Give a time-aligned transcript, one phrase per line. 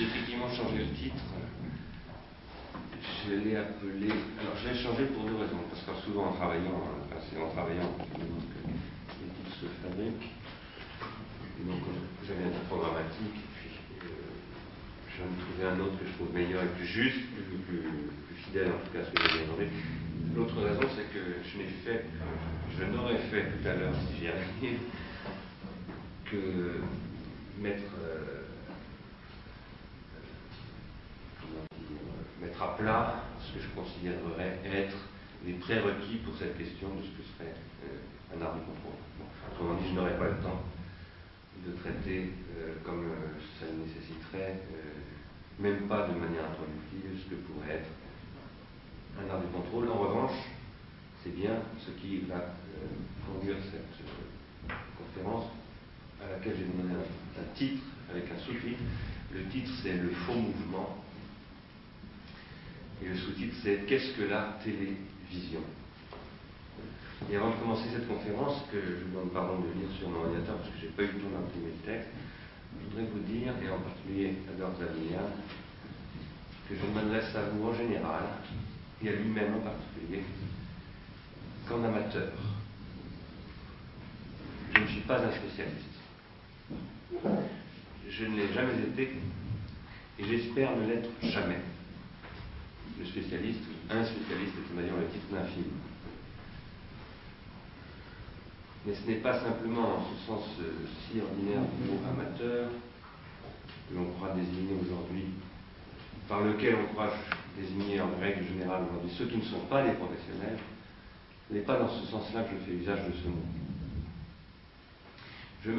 [0.00, 1.22] j'ai effectivement changé le titre.
[3.28, 4.08] Je l'ai appelé.
[4.40, 5.60] Alors, je l'ai changé pour deux raisons.
[5.68, 10.32] Parce que souvent, en travaillant, enfin, c'est en travaillant que les titres se fabriquent.
[11.66, 11.82] Donc,
[12.26, 13.70] j'avais un titre dramatique, et puis
[14.00, 14.32] euh,
[15.12, 17.20] j'en ai trouvé un autre que je trouve meilleur et plus juste,
[17.68, 17.84] plus,
[18.44, 19.68] fidèle en tout cas à ce que j'avais demandé.
[20.34, 22.06] L'autre raison, c'est que je n'ai fait,
[22.78, 24.78] je n'aurais fait tout à l'heure, si j'y arrive,
[26.24, 26.80] que
[27.60, 28.40] mettre, euh,
[31.40, 31.98] comment dire,
[32.40, 34.96] mettre à plat ce que je considérerais être
[35.44, 37.54] les prérequis pour cette question de ce que serait
[37.84, 38.96] euh, un art du contrôle.
[39.52, 40.62] Autrement dit, je n'aurais pas le temps
[41.66, 44.60] de traiter euh, comme euh, ça le nécessiterait,
[45.58, 47.90] même pas de manière introductive, ce que pourrait être
[49.20, 49.88] un art du contrôle.
[49.90, 50.36] En revanche,
[51.22, 52.56] c'est bien ce qui va
[53.26, 54.06] conduire cette
[54.96, 55.50] conférence
[56.24, 58.80] à laquelle j'ai donné un, un titre avec un sous-titre.
[59.32, 60.96] Le titre c'est Le faux mouvement
[63.02, 65.60] et le sous-titre c'est Qu'est-ce que la télévision?
[67.30, 70.24] Et avant de commencer cette conférence, que je vous demande pardon de lire sur mon
[70.24, 72.10] ordinateur parce que je n'ai pas eu le temps d'imprimer le texte,
[72.80, 75.20] je voudrais vous dire, et en particulier à Lavinia,
[76.68, 78.24] que je m'adresse à vous en général
[79.02, 80.22] et à lui-même en particulier
[81.68, 82.32] qu'en amateur.
[84.74, 86.00] Je ne suis pas un spécialiste.
[88.08, 89.16] Je ne l'ai jamais été
[90.18, 91.60] et j'espère ne l'être jamais.
[93.00, 95.72] Le spécialiste, un spécialiste, c'est d'ailleurs le titre d'un film.
[98.84, 102.68] Mais ce n'est pas simplement en ce sens euh, si ordinaire du mot amateur
[103.88, 105.24] que l'on croit désigner aujourd'hui,
[106.28, 107.14] par lequel on croit
[107.56, 110.58] désigner en règle générale aujourd'hui ceux qui ne sont pas des professionnels,
[111.48, 113.44] ce n'est pas dans ce sens-là que je fais usage de ce mot.
[115.64, 115.70] Je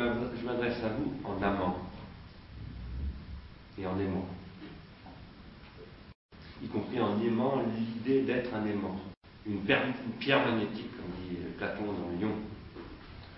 [0.46, 1.78] m'adresse à vous en amant
[3.78, 4.26] et en aimant,
[6.64, 9.00] y compris en aimant l'idée d'être un aimant,
[9.46, 9.62] une,
[10.20, 12.34] pierre magnétique, comme dit Platon dans Lyon,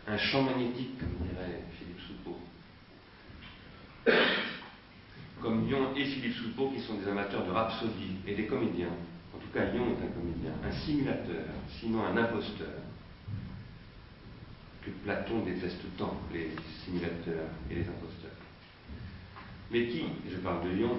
[0.08, 2.38] un champ magnétique, comme dirait Philippe Soupeau.
[5.42, 8.92] Comme Lyon et Philippe Soupeau, qui sont des amateurs de rhapsodie et des comédiens.
[9.34, 11.46] En tout cas, Lyon est un comédien, un simulateur,
[11.80, 12.82] sinon un imposteur,
[14.84, 16.52] que Platon déteste tant, les
[16.84, 18.32] simulateurs et les imposteurs.
[19.72, 20.98] Mais qui, je parle de Lyon,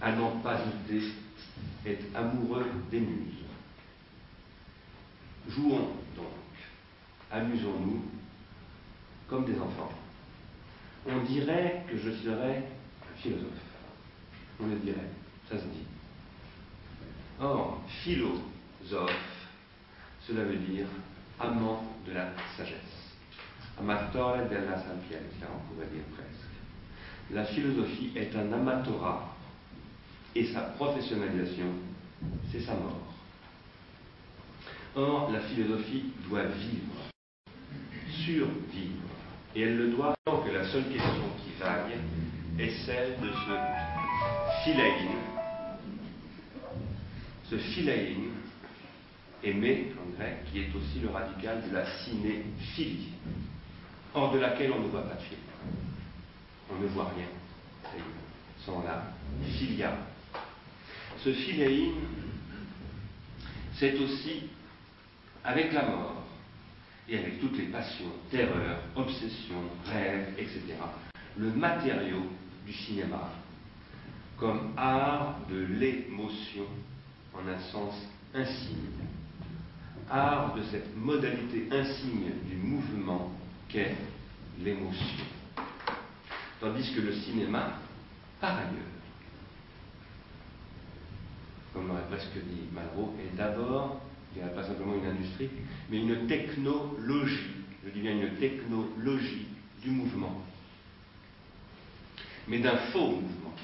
[0.00, 1.12] à n'en pas douter,
[1.84, 3.44] est amoureux des muses.
[5.48, 6.26] Jouons donc
[7.30, 8.02] amusons-nous
[9.28, 9.92] comme des enfants.
[11.06, 12.64] On dirait que je serais
[13.16, 13.46] philosophe.
[14.60, 15.10] On le dirait,
[15.48, 15.86] ça se dit.
[17.40, 19.46] Or, philosophe,
[20.26, 20.86] cela veut dire
[21.38, 23.14] amant de la sagesse.
[23.78, 26.46] Amatore della sapienza, on pourrait dire presque.
[27.30, 29.35] La philosophie est un amatorat
[30.36, 31.72] et sa professionnalisation,
[32.52, 33.14] c'est sa mort.
[34.94, 36.92] Or, la philosophie doit vivre
[38.24, 39.02] survivre.
[39.54, 41.98] Et elle le doit tant que la seule question qui vaille
[42.58, 45.16] est celle de ce philéine,
[47.44, 48.30] ce philéine
[49.42, 53.12] aimé en grec, qui est aussi le radical de la cinéphilie,
[54.14, 55.40] hors de laquelle on ne voit pas de film.
[56.70, 57.26] On ne voit rien
[58.66, 59.02] sans la
[59.58, 59.96] philia.
[61.22, 61.94] Ce philéine,
[63.74, 64.44] c'est aussi
[65.44, 66.24] avec la mort
[67.08, 70.60] et avec toutes les passions, terreurs, obsessions, rêves, etc.
[71.36, 72.22] Le matériau
[72.66, 73.30] du cinéma
[74.36, 76.66] comme art de l'émotion
[77.34, 77.94] en un sens
[78.34, 78.76] insigne.
[80.10, 83.32] Art de cette modalité insigne du mouvement
[83.68, 83.96] qu'est
[84.62, 85.24] l'émotion.
[86.60, 87.78] Tandis que le cinéma,
[88.40, 88.95] par ailleurs,
[91.76, 94.00] comme presque dit Malraux, est d'abord
[94.34, 95.48] il n'y a pas simplement une industrie,
[95.90, 97.50] mais une technologie,
[97.84, 99.46] je dis bien une technologie
[99.82, 100.42] du mouvement,
[102.48, 103.54] mais d'un faux mouvement.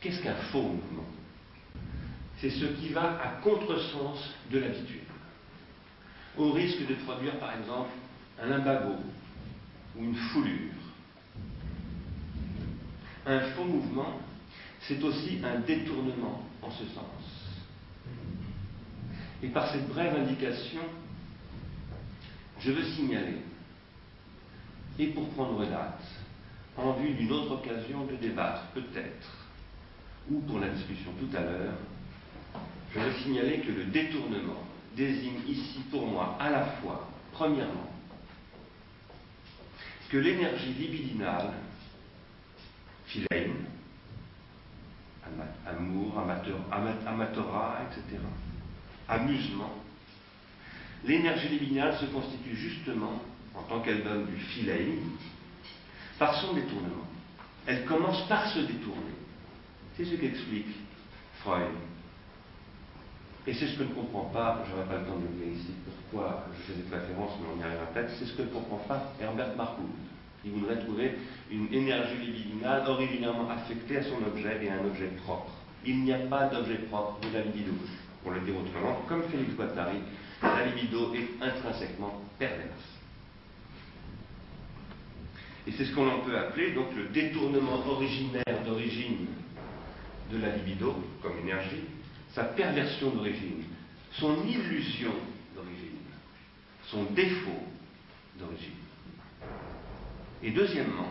[0.00, 1.06] Qu'est-ce qu'un faux mouvement?
[2.38, 5.00] C'est ce qui va à contresens de l'habitude,
[6.36, 7.90] au risque de produire par exemple
[8.42, 8.96] un limbago
[9.96, 10.72] ou une foulure.
[13.26, 14.20] Un faux mouvement,
[14.86, 17.54] c'est aussi un détournement en ce sens.
[19.42, 20.80] Et par cette brève indication,
[22.60, 23.38] je veux signaler,
[24.98, 26.02] et pour prendre date,
[26.76, 29.48] en vue d'une autre occasion de débattre, peut-être,
[30.30, 31.74] ou pour la discussion tout à l'heure,
[32.94, 34.62] je veux signaler que le détournement
[34.96, 37.90] désigne ici pour moi à la fois, premièrement,
[40.08, 41.52] que l'énergie libidinale
[43.06, 43.52] philein,
[45.66, 46.56] amour, amateur,
[47.06, 48.20] amatora, etc.
[49.08, 49.72] Amusement.
[51.04, 53.20] L'énergie libidinale se constitue justement,
[53.54, 54.96] en tant qu'elle donne du philein,
[56.18, 57.04] par son détournement.
[57.66, 59.14] Elle commence par se détourner.
[59.96, 60.74] C'est ce qu'explique
[61.40, 61.72] Freud.
[63.46, 65.54] Et c'est ce que ne comprend pas, je n'aurai pas le temps de le dire
[65.54, 68.48] ici, pourquoi je fais cette référence, mais on y arrivera peut-être, c'est ce que ne
[68.48, 69.84] comprend pas Herbert Marcuse.
[70.44, 71.12] Il voudrait trouver
[71.50, 75.52] une énergie libidinale originairement affectée à son objet et à un objet propre.
[75.86, 77.72] Il n'y a pas d'objet propre de la libido.
[78.22, 79.98] Pour le dire autrement, comme Félix Guattari,
[80.42, 82.94] la libido est intrinsèquement perverse.
[85.66, 89.26] Et c'est ce qu'on peut appeler donc le détournement originaire d'origine
[90.30, 91.84] de la libido comme énergie,
[92.32, 93.64] sa perversion d'origine,
[94.12, 95.12] son illusion
[95.54, 96.00] d'origine,
[96.86, 97.62] son défaut
[98.38, 98.83] d'origine.
[100.44, 101.08] Et deuxièmement,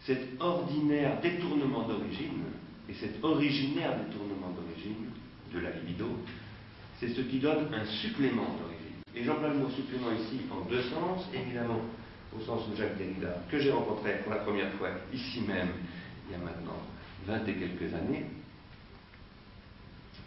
[0.00, 2.44] cet ordinaire détournement d'origine
[2.88, 5.10] et cet originaire détournement d'origine
[5.52, 6.06] de la libido,
[6.98, 9.02] c'est ce qui donne un supplément d'origine.
[9.14, 11.80] Et j'emploie le mot supplément ici en deux sens, évidemment
[12.34, 15.68] au sens où Jacques Derrida, que j'ai rencontré pour la première fois ici même,
[16.26, 16.80] il y a maintenant
[17.26, 18.24] vingt et quelques années,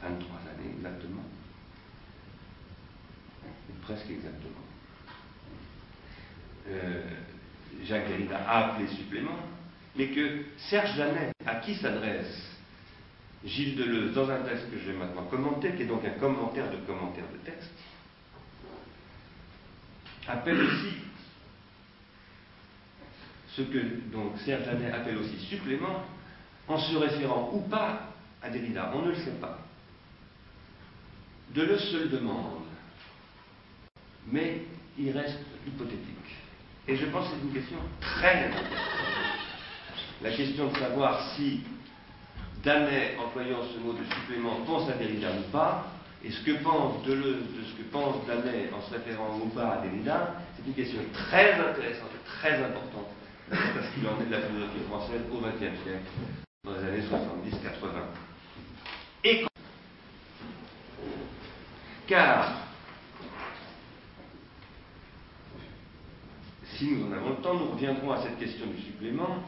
[0.02, 1.24] 23 années exactement,
[3.82, 4.62] presque exactement.
[6.68, 7.02] Euh,
[7.86, 9.38] Jacques Derrida a appelé supplément,
[9.96, 12.50] mais que Serge Janet, à qui s'adresse
[13.44, 16.70] Gilles Deleuze dans un texte que je vais maintenant commenter, qui est donc un commentaire
[16.72, 17.72] de commentaire de texte,
[20.28, 20.96] appelle aussi
[23.50, 23.80] ce que
[24.12, 26.04] donc Serge Janet appelle aussi supplément,
[26.68, 29.60] en se référant ou pas à Derrida, on ne le sait pas.
[31.54, 32.62] Deleuze se le demande,
[34.28, 34.62] mais
[34.98, 36.41] il reste hypothétique.
[36.88, 38.68] Et je pense que c'est une question très importante.
[40.22, 41.62] La question de savoir si
[42.64, 45.88] Danet, employant ce mot de supplément, pense à Derrida ou pas,
[46.24, 49.74] et ce que pense Deleuze de ce que pense Danet en se référant ou pas
[49.74, 53.10] à Derrida, c'est une question très intéressante et très importante,
[53.50, 56.06] parce qu'il en est de la philosophie française au XXe siècle,
[56.64, 57.90] dans les années 70-80.
[59.24, 59.46] Et
[62.08, 62.71] car
[66.82, 69.44] si nous en avons le temps, nous reviendrons à cette question du supplément,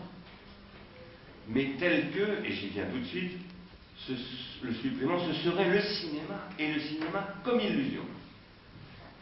[1.47, 3.31] mais tel que, et j'y viens tout de suite,
[4.61, 8.03] le supplément, ce serait le cinéma, et le cinéma comme illusion.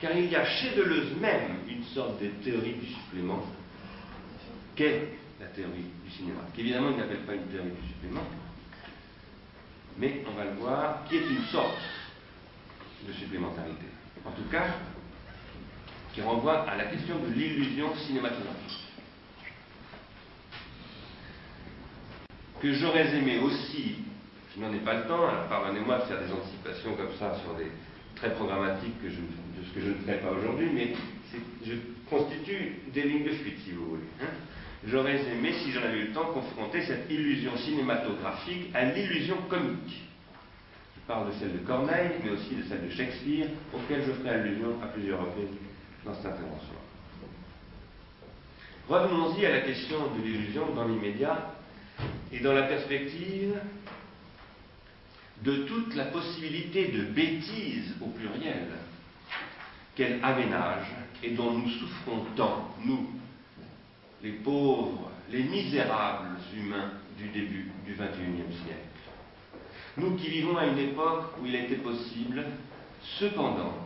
[0.01, 3.45] Car il y a chez Deleuze même une sorte de théorie du supplément,
[4.75, 5.07] qu'est
[5.39, 8.27] la théorie du cinéma, qu'évidemment il n'appelle pas une théorie du supplément,
[9.97, 11.79] mais on va le voir, qui est une sorte
[13.07, 13.85] de supplémentarité.
[14.25, 14.65] En tout cas,
[16.13, 18.87] qui renvoie à la question de l'illusion cinématographique.
[22.61, 23.95] Que j'aurais aimé aussi,
[24.55, 27.55] je n'en ai pas le temps, alors pardonnez-moi de faire des anticipations comme ça sur
[27.55, 27.71] des
[28.15, 30.93] traits programmatiques que je, de ce que je ne ferai pas aujourd'hui, mais
[31.65, 31.73] je
[32.09, 34.03] constitue des lignes de fuite, si vous voulez.
[34.21, 34.27] Hein.
[34.85, 40.03] J'aurais aimé, si j'en avais eu le temps, confronter cette illusion cinématographique à l'illusion comique.
[40.95, 44.29] Je parle de celle de Corneille, mais aussi de celle de Shakespeare, auquel je ferai
[44.29, 45.47] allusion à plusieurs reprises
[46.05, 46.75] dans cette intervention.
[48.89, 51.53] Revenons-y à la question de l'illusion dans l'immédiat
[52.31, 53.55] et dans la perspective
[55.43, 58.67] de toute la possibilité de bêtise au pluriel
[59.95, 60.87] qu'elle aménage
[61.23, 63.09] et dont nous souffrons tant, nous,
[64.23, 68.91] les pauvres, les misérables humains du début du XXIe siècle.
[69.97, 72.43] Nous qui vivons à une époque où il été possible,
[73.19, 73.80] cependant,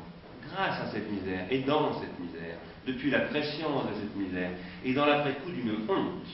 [0.51, 4.51] grâce à cette misère et dans cette misère, depuis la préscience de cette misère
[4.83, 6.27] et dans l'après-coup d'une honte,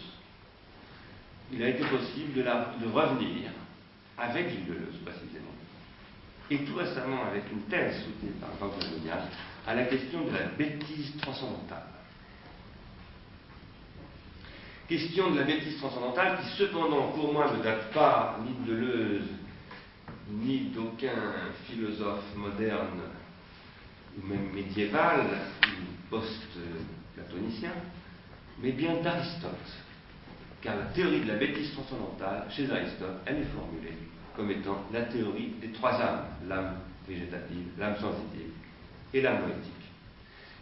[1.52, 3.52] il a été possible de, revenir
[4.18, 5.52] avec Gilles Deleuze précisément,
[6.50, 9.24] et tout récemment avec une thèse soutenue par Jean Colonial,
[9.68, 11.88] à la question de la bêtise transcendantale.
[14.88, 19.30] Question de la bêtise transcendantale qui cependant pour moi ne date pas ni de Deleuze
[20.30, 21.34] ni d'aucun
[21.66, 23.02] philosophe moderne
[24.18, 25.26] ou même médiéval,
[25.66, 27.72] ou post-platonicien,
[28.62, 29.52] mais bien d'Aristote.
[30.62, 33.98] Car la théorie de la bêtise transcendantale, chez Aristote, elle est formulée
[34.36, 36.78] comme étant la théorie des trois âmes, l'âme
[37.08, 38.52] végétative, l'âme sensitive
[39.14, 39.74] et l'âme noétique.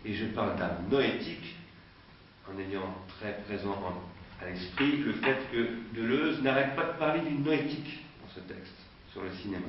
[0.05, 1.55] Et je parle d'âme noétique
[2.47, 3.77] en ayant très présent
[4.41, 8.75] à l'esprit le fait que Deleuze n'arrête pas de parler d'une noétique dans ce texte
[9.11, 9.67] sur le cinéma,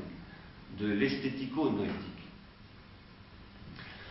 [0.79, 2.20] de l'esthético-noétique.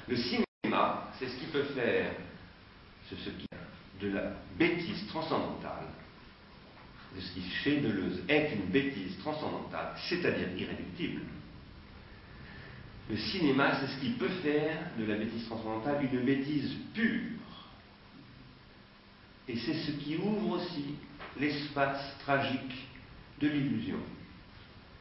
[0.10, 2.12] Le cinéma, c'est ce qui peut faire
[4.02, 5.86] de la bêtise transcendantale
[7.16, 11.22] de ce qui, chez Deleuze, est une bêtise transcendantale, c'est-à-dire irréductible,
[13.10, 17.40] le cinéma, c'est ce qui peut faire de la bêtise transcendantale une bêtise pure.
[19.48, 20.94] Et c'est ce qui ouvre aussi
[21.40, 22.88] l'espace tragique
[23.42, 23.98] de l'illusion.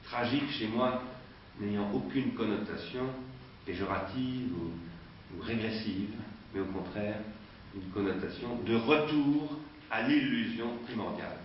[0.04, 1.02] Tragique chez moi,
[1.60, 3.10] n'ayant aucune connotation
[3.66, 4.70] péjorative ou,
[5.42, 6.14] régressive,
[6.54, 7.16] mais au contraire
[7.74, 9.58] une connotation de retour
[9.90, 11.38] à l'illusion primordiale.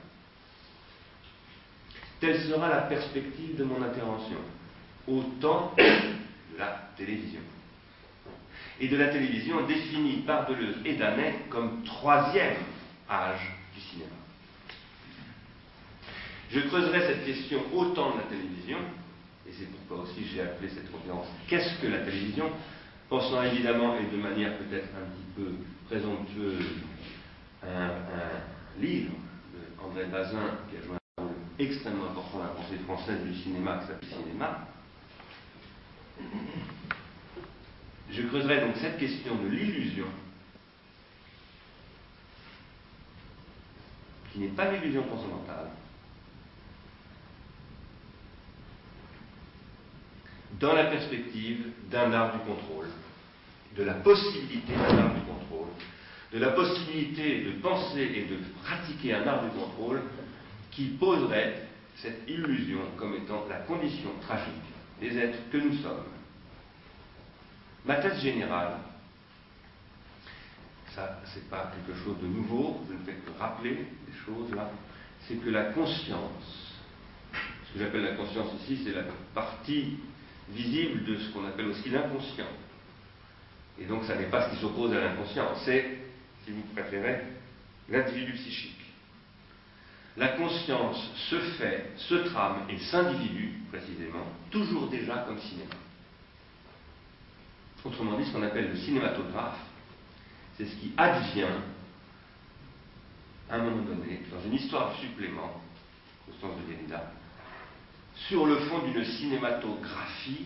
[2.19, 4.37] Telle sera la perspective de mon intervention,
[5.07, 5.83] autant de
[6.57, 7.41] la télévision.
[8.79, 12.55] Et de la télévision définie par Deleuze et Danet comme troisième
[13.09, 14.09] âge du cinéma.
[16.49, 18.77] Je creuserai cette question autant de la télévision,
[19.47, 22.49] et c'est pourquoi aussi j'ai appelé cette conférence Qu'est-ce que la télévision?
[23.13, 25.51] Pensant évidemment, et de manière peut-être un petit peu
[25.85, 26.65] présomptueuse,
[27.61, 29.13] un, un livre
[29.77, 33.77] d'André Bazin qui a joué un rôle extrêmement important dans la pensée française du cinéma
[33.77, 34.67] qui s'appelle Cinéma.
[38.09, 40.07] Je creuserai donc cette question de l'illusion,
[44.31, 45.69] qui n'est pas l'illusion transcendantale,
[50.59, 52.87] dans la perspective d'un art du contrôle,
[53.75, 55.69] de la possibilité d'un art du contrôle,
[56.31, 60.01] de la possibilité de penser et de pratiquer un art du contrôle
[60.71, 64.53] qui poserait cette illusion comme étant la condition tragique
[64.99, 66.03] des êtres que nous sommes.
[67.85, 68.77] Ma thèse générale,
[70.95, 74.69] ça c'est pas quelque chose de nouveau, je ne fais que rappeler des choses là,
[75.27, 76.73] c'est que la conscience,
[77.67, 79.03] ce que j'appelle la conscience ici, c'est la
[79.33, 79.97] partie
[80.49, 82.47] visible de ce qu'on appelle aussi l'inconscient.
[83.79, 85.97] Et donc ça n'est pas ce qui s'oppose à l'inconscient, c'est,
[86.45, 87.21] si vous préférez,
[87.89, 88.79] l'individu psychique.
[90.15, 95.73] La conscience se fait, se trame et s'individue, précisément, toujours déjà comme cinéma.
[97.83, 99.59] Autrement dit, ce qu'on appelle le cinématographe,
[100.57, 101.47] c'est ce qui advient
[103.49, 105.61] à un moment donné, dans une histoire supplément,
[106.29, 107.11] au sens de Derrida,
[108.27, 110.45] sur le fond d'une cinématographie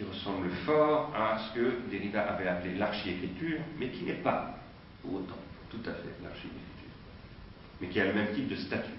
[0.00, 4.58] qui ressemble fort à ce que Derrida avait appelé l'archi-écriture, mais qui n'est pas
[5.02, 5.36] pour autant
[5.70, 6.94] tout à fait l'archi-écriture,
[7.80, 8.90] mais qui a le même type de statut.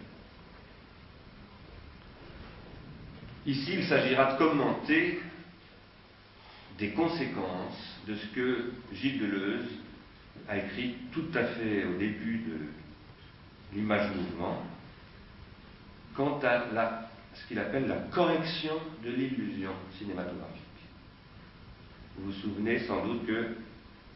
[3.47, 5.19] Ici, il s'agira de commenter
[6.77, 9.69] des conséquences de ce que Gilles Deleuze
[10.47, 14.63] a écrit tout à fait au début de l'image-mouvement
[16.15, 20.60] quant à ce qu'il appelle la correction de l'illusion cinématographique.
[22.17, 23.55] Vous vous souvenez sans doute que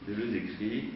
[0.08, 0.92] Deleuze écrit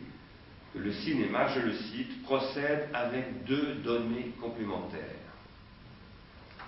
[0.74, 5.00] que le cinéma, je le cite, procède avec deux données complémentaires.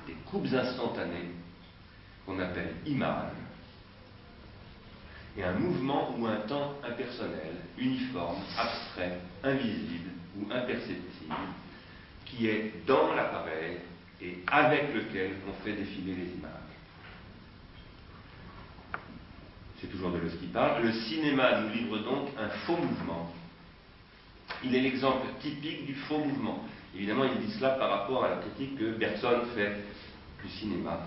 [0.08, 1.30] Des coupes instantanées
[2.26, 3.34] qu'on appelle images
[5.38, 11.36] et un mouvement ou un temps impersonnel, uniforme, abstrait, invisible ou imperceptible,
[12.26, 13.78] qui est dans l'appareil
[14.22, 16.71] et avec lequel on fait défiler les images.
[19.82, 20.84] C'est toujours Deleuze qui parle.
[20.84, 23.32] Le cinéma nous livre donc un faux mouvement.
[24.64, 26.64] Il est l'exemple typique du faux mouvement.
[26.96, 29.84] Évidemment, il dit cela par rapport à la critique que Bergson fait
[30.44, 31.00] du cinéma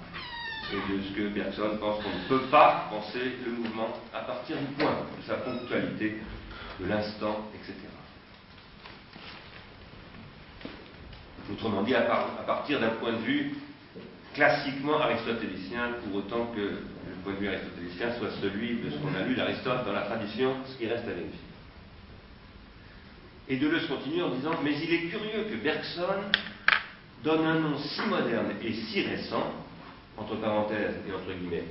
[0.72, 4.56] et de ce que Bergson pense qu'on ne peut pas penser le mouvement à partir
[4.56, 6.16] du point, de sa ponctualité,
[6.80, 7.74] de l'instant, etc.
[11.52, 12.02] Autrement dit, à,
[12.46, 13.54] partir d'un point de vue
[14.32, 16.78] classiquement aristotélicien, pour autant que
[17.24, 20.54] point de vue aristotélicien soit celui de ce qu'on a lu d'Aristote dans la tradition,
[20.66, 21.40] ce qui reste à vérifier.
[23.48, 26.22] Et Deleuze continue en disant Mais il est curieux que Bergson
[27.24, 29.52] donne un nom si moderne et si récent
[30.16, 31.64] entre parenthèses et entre guillemets,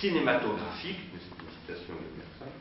[0.00, 2.52] cinématographique, c'est une citation de Bergson,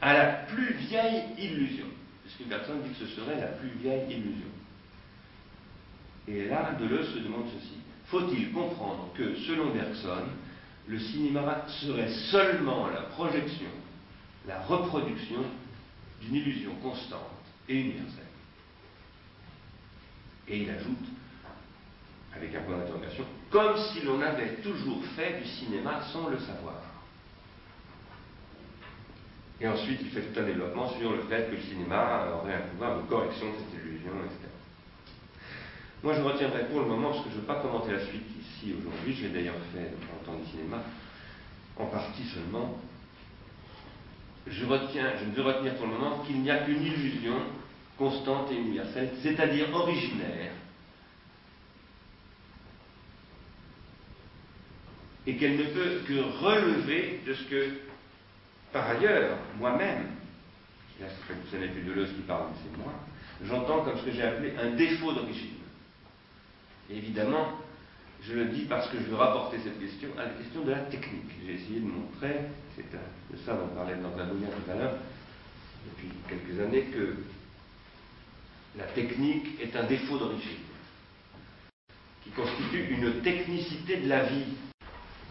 [0.00, 1.86] à la plus vieille illusion,
[2.22, 4.46] puisque Bergson dit que ce serait la plus vieille illusion.
[6.28, 7.74] Et là, Deleuze se demande ceci.
[8.06, 10.26] Faut-il comprendre que, selon Bergson,
[10.90, 13.68] le cinéma serait seulement la projection,
[14.46, 15.44] la reproduction
[16.20, 17.20] d'une illusion constante
[17.68, 18.24] et universelle
[20.48, 21.06] Et il ajoute,
[22.34, 26.82] avec un point d'interrogation, comme si l'on avait toujours fait du cinéma sans le savoir.
[29.60, 32.68] Et ensuite, il fait tout un développement sur le fait que le cinéma aurait un
[32.72, 34.59] pouvoir de correction de cette illusion, etc.
[36.02, 38.24] Moi, je retiendrai pour le moment, parce que je ne veux pas commenter la suite
[38.40, 40.82] ici aujourd'hui, je l'ai d'ailleurs fait en temps du cinéma,
[41.76, 42.78] en partie seulement.
[44.46, 47.36] Je, ne veux retenir pour le moment qu'il n'y a qu'une illusion
[47.98, 50.52] constante et universelle, c'est-à-dire originaire,
[55.26, 57.72] et qu'elle ne peut que relever de ce que,
[58.72, 60.06] par ailleurs, moi-même,
[60.98, 62.94] là, c'est Samuel Deleuze qui parle, mais c'est moi,
[63.44, 65.59] j'entends comme ce que j'ai appelé un défaut d'origine
[66.96, 67.58] évidemment,
[68.22, 70.80] je le dis parce que je veux rapporter cette question à la question de la
[70.80, 71.30] technique.
[71.46, 72.40] J'ai essayé de montrer,
[72.76, 74.96] c'est de ça dont parlait dans la tout à l'heure,
[75.86, 77.16] depuis quelques années, que
[78.76, 80.58] la technique est un défaut d'origine,
[82.22, 84.44] qui constitue une technicité de la vie,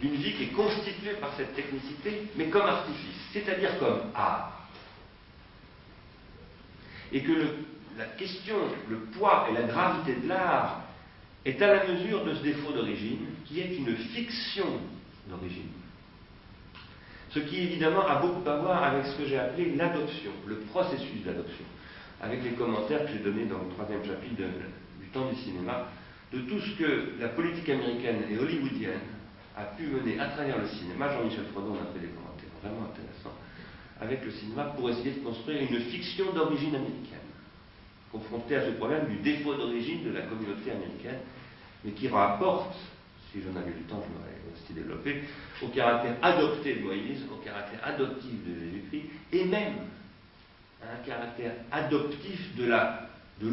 [0.02, 4.68] d'une vie qui est constituée par cette technicité, mais comme artifice, c'est-à-dire comme art.
[7.12, 7.56] Et que
[7.98, 8.56] la question,
[8.90, 10.89] le poids et la gravité de l'art
[11.50, 14.68] est à la mesure de ce défaut d'origine, qui est une fiction
[15.28, 15.70] d'origine.
[17.32, 21.24] Ce qui évidemment a beaucoup à voir avec ce que j'ai appelé l'adoption, le processus
[21.24, 21.66] d'adoption,
[22.22, 24.42] avec les commentaires que j'ai donnés dans le troisième chapitre
[25.00, 25.88] du temps du cinéma,
[26.34, 29.02] de tout ce que la politique américaine et hollywoodienne
[29.58, 31.12] a pu mener à travers le cinéma.
[31.12, 33.38] Jean-Michel Frodon a fait des commentaires vraiment intéressants
[34.02, 37.20] avec le cinéma pour essayer de construire une fiction d'origine américaine
[38.12, 41.20] confronté à ce problème du défaut d'origine de la communauté américaine,
[41.84, 42.76] mais qui rapporte,
[43.32, 45.24] si j'en avais le temps, je l'aurais aussi développé,
[45.62, 49.76] au caractère adopté de Moïse, au caractère adoptif de Jésus-Christ, et même
[50.82, 53.10] à un caractère adoptif de la
[53.42, 53.50] de.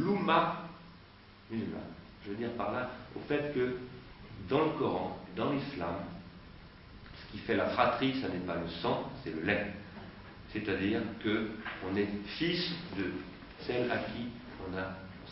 [2.24, 3.76] Je veux dire par là au fait que
[4.48, 5.94] dans le Coran, dans l'islam,
[7.14, 9.72] ce qui fait la fratrie, ce n'est pas le sang, c'est le lait.
[10.52, 13.12] C'est-à-dire qu'on est fils de
[13.60, 14.26] celle à qui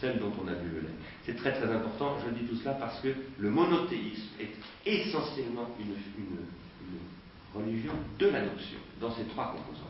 [0.04, 0.94] celle dont on a vu le lait.
[1.24, 3.08] C'est très très important, je dis tout cela parce que
[3.38, 4.52] le monothéisme est
[4.84, 5.94] essentiellement une,
[7.54, 9.86] religion de l'adoption, dans ses trois composants,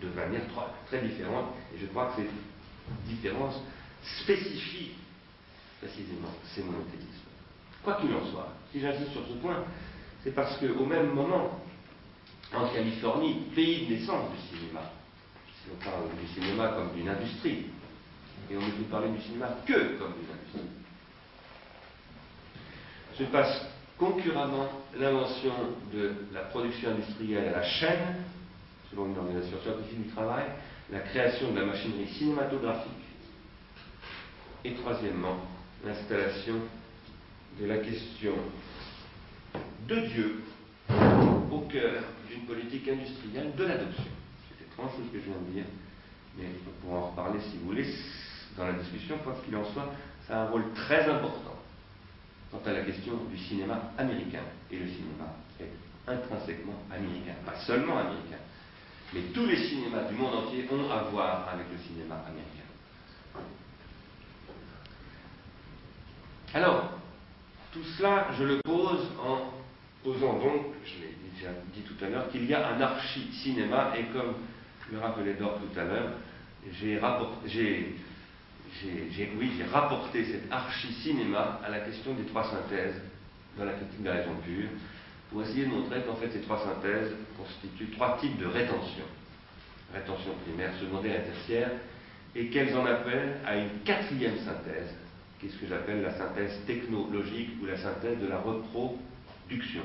[0.00, 0.42] de manière
[0.86, 2.28] très différente, et je crois que ces
[3.12, 3.60] différences
[4.20, 4.92] spécifient
[5.80, 7.08] précisément ces monothéismes.
[7.82, 9.64] Quoi qu'il en soit, si j'insiste sur ce point,
[10.22, 11.60] c'est parce qu'au même moment,
[12.54, 14.92] en Californie, pays de naissance du cinéma,
[15.48, 17.66] si on parle du cinéma comme d'une industrie,
[18.50, 20.70] et on ne peut parler du cinéma que comme d'une industrie.
[23.18, 23.66] Se passe
[23.98, 25.52] concurremment l'invention
[25.92, 28.16] de la production industrielle à la chaîne,
[28.90, 30.44] selon une organisation scientifique du travail,
[30.90, 32.92] la création de la machinerie cinématographique,
[34.64, 35.36] et troisièmement,
[35.84, 36.56] l'installation
[37.60, 38.34] de la question
[39.86, 40.42] de Dieu
[41.50, 44.04] au cœur d'une politique industrielle de l'adoption.
[44.48, 45.64] C'est étrange ce que je viens de dire,
[46.36, 47.86] mais on pourra en reparler si vous voulez
[48.56, 49.92] dans la discussion, quoi qu'il en soit,
[50.26, 51.56] ça a un rôle très important
[52.50, 54.42] quant à la question du cinéma américain.
[54.70, 55.70] Et le cinéma est
[56.06, 58.38] intrinsèquement américain, pas seulement américain,
[59.12, 62.60] mais tous les cinémas du monde entier ont à voir avec le cinéma américain.
[66.54, 66.90] Alors,
[67.72, 69.50] tout cela, je le pose en
[70.04, 74.04] posant donc, je l'ai déjà dit tout à l'heure, qu'il y a un archi-cinéma, et
[74.12, 74.34] comme
[74.92, 76.12] le rappelait Dor tout à l'heure,
[76.70, 77.00] j'ai
[78.82, 83.00] j'ai, oui, j'ai rapporté cet archi-cinéma à la question des trois synthèses
[83.58, 84.68] dans la critique de la raison pure,
[85.30, 89.04] pour essayer de montrer qu'en fait ces trois synthèses constituent trois types de rétention.
[89.92, 91.70] Rétention primaire, secondaire et tertiaire,
[92.34, 94.92] et qu'elles en appellent à une quatrième synthèse,
[95.38, 99.82] qui est ce que j'appelle la synthèse technologique ou la synthèse de la reproduction.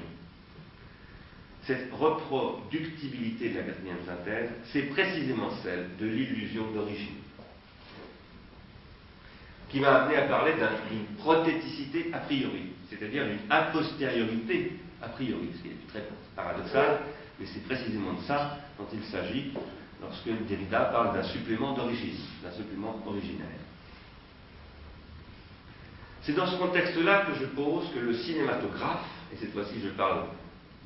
[1.63, 7.17] Cette reproductibilité de la quatrième synthèse, c'est précisément celle de l'illusion d'origine
[9.69, 10.53] qui m'a amené à parler
[10.89, 16.03] d'une prothéticité a priori, c'est-à-dire d'une a postériorité a priori, ce qui est très
[16.35, 16.99] paradoxal,
[17.39, 19.53] mais c'est précisément de ça dont il s'agit
[20.01, 23.47] lorsque Derrida parle d'un supplément d'origine, d'un supplément originaire.
[26.21, 30.25] C'est dans ce contexte-là que je pose que le cinématographe, et cette fois-ci je parle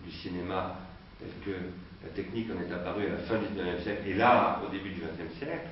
[0.06, 0.80] du cinéma
[1.20, 1.60] tel que
[2.04, 4.90] la technique en est apparue à la fin du XIXe siècle et là au début
[4.90, 5.70] du XXe siècle,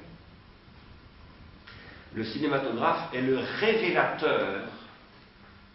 [2.14, 4.68] le cinématographe est le révélateur,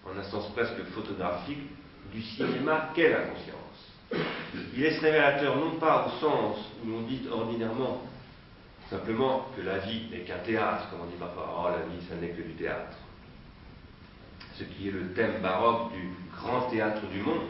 [0.05, 1.71] en un sens presque photographique,
[2.13, 4.23] du cinéma qu'est la conscience.
[4.75, 8.03] Il est ce révélateur non pas au sens où on dit ordinairement
[8.89, 12.15] simplement que la vie n'est qu'un théâtre, comme on dit parfois, oh la vie, ça
[12.15, 12.97] n'est que du théâtre.
[14.55, 17.49] Ce qui est le thème baroque du grand théâtre du monde.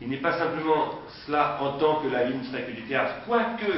[0.00, 3.14] Il n'est pas simplement cela en tant que la vie ne serait que du théâtre,
[3.26, 3.72] quoique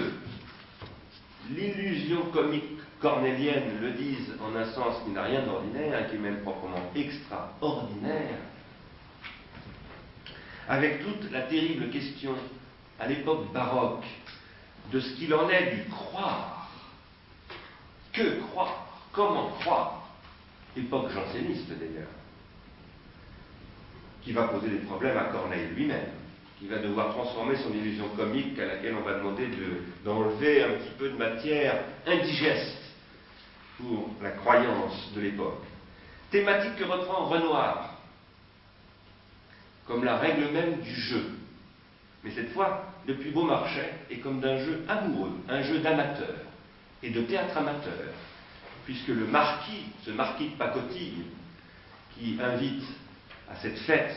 [1.50, 2.64] l'illusion comique
[3.00, 8.38] cornélienne le dise en un sens qui n'a rien d'ordinaire qui est même proprement extraordinaire,
[10.68, 12.35] avec toute la terrible question
[12.98, 14.07] à l'époque baroque
[14.92, 16.70] de ce qu'il en est du croire.
[18.12, 18.87] Que croire?
[19.12, 20.09] Comment croire?
[20.76, 22.09] Époque janséniste d'ailleurs.
[24.22, 26.09] qui va poser des problèmes à Corneille lui-même,
[26.64, 29.48] qui va devoir transformer son illusion comique à laquelle on va demander
[30.03, 32.79] d'enlever un petit peu de matière indigeste
[33.77, 35.62] pour la croyance de l'époque.
[36.31, 37.98] Thématique que reprend Renoir,
[39.87, 41.33] comme la règle même du jeu.
[42.22, 46.35] Mais cette fois, depuis Beaumarchais, est comme d'un jeu amoureux, un jeu d'amateur
[47.03, 48.09] et de théâtre amateur,
[48.87, 51.24] puisque le marquis, ce marquis de pacotille,
[52.14, 52.85] qui invite
[53.50, 54.16] à cette fête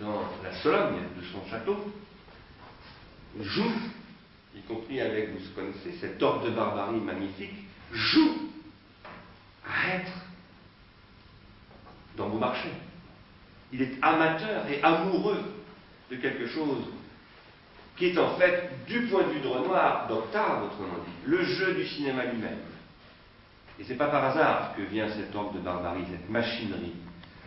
[0.00, 1.76] dans la Sologne de son château,
[3.40, 3.72] joue,
[4.54, 7.54] y compris avec, vous connaissez, cette ordre de barbarie magnifique,
[7.92, 8.50] joue
[9.66, 10.12] à être
[12.16, 12.72] dans vos marchés.
[13.72, 15.42] Il est amateur et amoureux
[16.10, 16.84] de quelque chose
[17.96, 21.74] qui est en fait, du point de vue de Renoir, d'Octave, autrement dit, le jeu
[21.74, 22.58] du cinéma lui-même.
[23.78, 26.94] Et c'est pas par hasard que vient cet ordre de barbarie, cette machinerie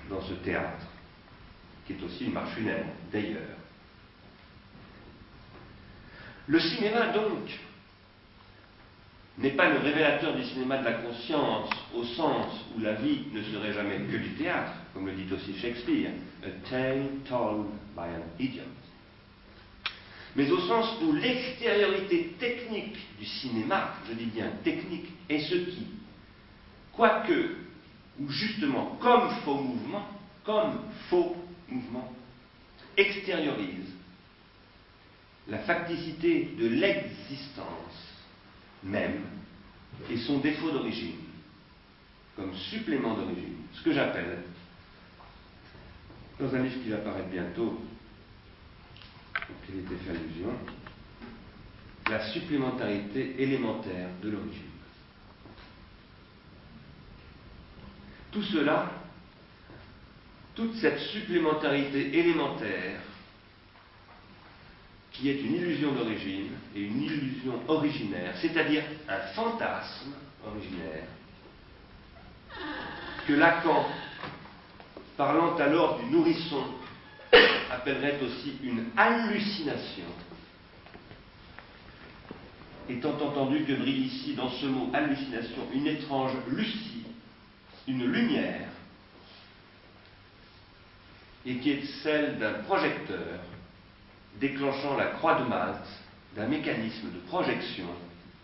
[0.09, 0.85] dans ce théâtre,
[1.89, 3.58] qui est aussi une marche funèbre, d'ailleurs.
[6.47, 7.49] Le cinéma, donc,
[9.39, 13.41] n'est pas le révélateur du cinéma de la conscience au sens où la vie ne
[13.41, 16.12] serait jamais que du théâtre, comme le dit aussi Shakespeare,
[16.43, 18.63] a tale told by an idiot.
[20.36, 25.88] Mais au sens où l'extériorité technique du cinéma, je dis bien technique, est ce qui,
[26.93, 27.56] quoique,
[28.19, 30.08] ou justement comme faux mouvement,
[30.43, 31.36] comme faux
[31.71, 32.13] mouvement,
[32.97, 33.93] extériorise
[35.47, 38.10] la facticité de l'existence
[38.84, 39.21] même
[40.10, 41.17] et son défaut d'origine,
[42.36, 44.43] comme supplément d'origine, ce que j'appelle,
[46.39, 47.82] dans un livre qui va apparaître bientôt,
[49.36, 50.53] auquel était fait allusion,
[52.10, 54.63] la supplémentarité élémentaire de l'origine.
[58.32, 58.91] Tout cela,
[60.60, 63.00] toute cette supplémentarité élémentaire,
[65.13, 70.12] qui est une illusion d'origine et une illusion originaire, c'est-à-dire un fantasme
[70.45, 71.06] originaire,
[73.26, 73.86] que Lacan,
[75.15, 76.65] parlant alors du nourrisson,
[77.72, 80.12] appellerait aussi une hallucination,
[82.89, 87.06] étant entendu que brille ici dans ce mot hallucination une étrange lucie,
[87.88, 88.67] une lumière,
[91.45, 93.39] et qui est celle d'un projecteur
[94.39, 95.88] déclenchant la croix de Malte
[96.36, 97.88] d'un mécanisme de projection.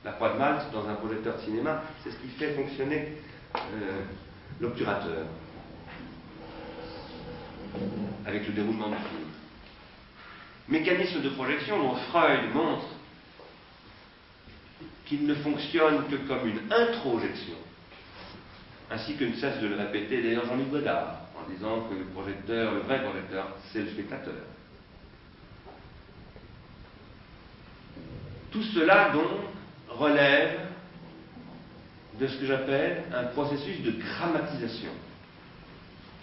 [0.04, 3.14] La croix de Malte, dans un projecteur de cinéma, c'est ce qui fait fonctionner
[3.56, 4.02] euh,
[4.60, 5.26] l'obturateur
[8.26, 9.30] avec le déroulement du film.
[10.68, 12.86] Mécanisme de projection dont Freud montre
[15.06, 17.56] qu'il ne fonctionne que comme une introjection,
[18.90, 22.74] ainsi que ne cesse de le répéter d'ailleurs Jean-Luc Godard, en disant que le projecteur,
[22.74, 24.34] le vrai projecteur, c'est le spectateur.
[28.52, 29.28] Tout cela donc
[29.90, 30.60] relève
[32.20, 34.92] de ce que j'appelle un processus de grammatisation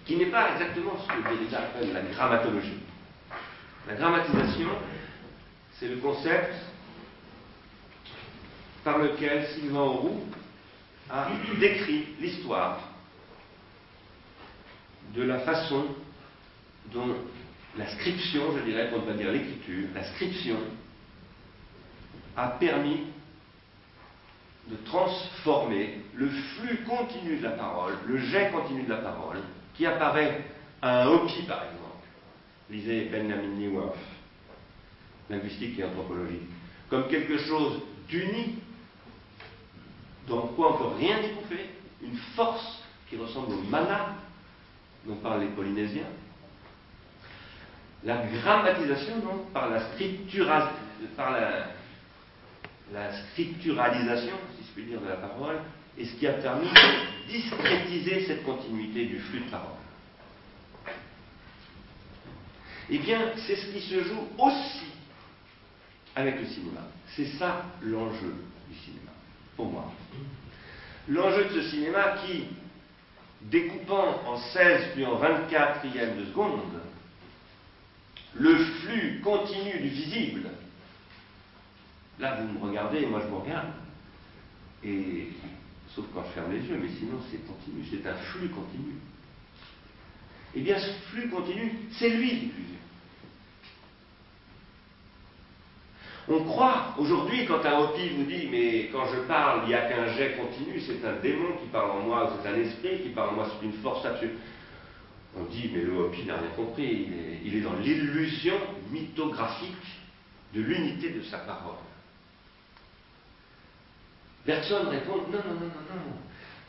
[0.07, 2.81] qui n'est pas exactement ce que Derrida appelle la grammatologie.
[3.87, 4.71] La grammatisation,
[5.79, 6.55] c'est le concept
[8.83, 10.25] par lequel Sylvain Auroux
[11.11, 11.29] a
[11.61, 12.92] décrit l'histoire
[15.15, 15.85] de la façon
[16.93, 17.15] dont
[17.77, 20.57] la scription, je dirais, pour ne pas dire l'écriture, la scription
[22.37, 23.01] a permis
[24.69, 29.39] de transformer le flux continu de la parole, le jet continu de la parole,
[29.75, 30.45] qui apparaît
[30.81, 31.79] à un Hopi, par exemple.
[32.71, 33.97] Lisez Benjamin Neuhoff,
[35.29, 36.41] linguistique et anthropologie,
[36.89, 38.59] comme quelque chose d'uni,
[40.29, 41.71] dans quoi on ne peut rien découper,
[42.03, 44.15] une force qui ressemble au mana
[45.07, 46.07] dont parlent les Polynésiens.
[48.05, 49.81] La grammatisation, donc, par la,
[53.31, 55.61] scripturalisation, si je puis dire, de la parole,
[55.97, 59.69] et ce qui a permis de discrétiser cette continuité du flux de parole.
[62.91, 64.87] Eh bien, c'est ce qui se joue aussi
[66.15, 66.81] avec le cinéma.
[67.15, 68.35] C'est ça l'enjeu
[68.69, 69.13] du cinéma,
[69.57, 69.93] pour moi.
[71.09, 72.47] L'enjeu de ce cinéma qui,
[73.51, 75.83] découpant en 16 puis en 24
[76.19, 76.61] de seconde,
[78.35, 80.51] le flux continu du visible,
[82.19, 83.69] là vous me regardez et moi je vous regarde,
[84.85, 85.29] et
[85.95, 88.95] sauf quand je ferme les yeux, mais sinon c'est continu, c'est un flux continu.
[90.55, 92.77] Eh bien, ce flux continu, c'est lui diffusé.
[96.29, 99.89] On croit aujourd'hui, quand un Hopi vous dit, mais quand je parle, il n'y a
[99.89, 103.31] qu'un jet continu, c'est un démon qui parle en moi, c'est un esprit qui parle
[103.31, 104.37] en moi, c'est une force absolue.
[105.37, 107.09] On dit, mais le Hopi n'a rien compris,
[107.45, 108.55] il est dans l'illusion
[108.93, 110.01] mythographique
[110.55, 111.75] de l'unité de sa parole.
[114.47, 116.17] Bergson répond, non, non, non, non, non.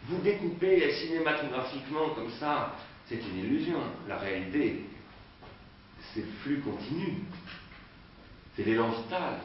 [0.07, 2.75] Vous découpez cinématographiquement comme ça,
[3.07, 3.79] c'est une illusion.
[4.07, 4.85] La réalité,
[6.13, 7.23] c'est le flux continu.
[8.55, 9.39] C'est l'élan vital.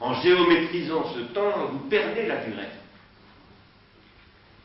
[0.00, 2.68] En géométrisant ce temps, vous perdez la durée.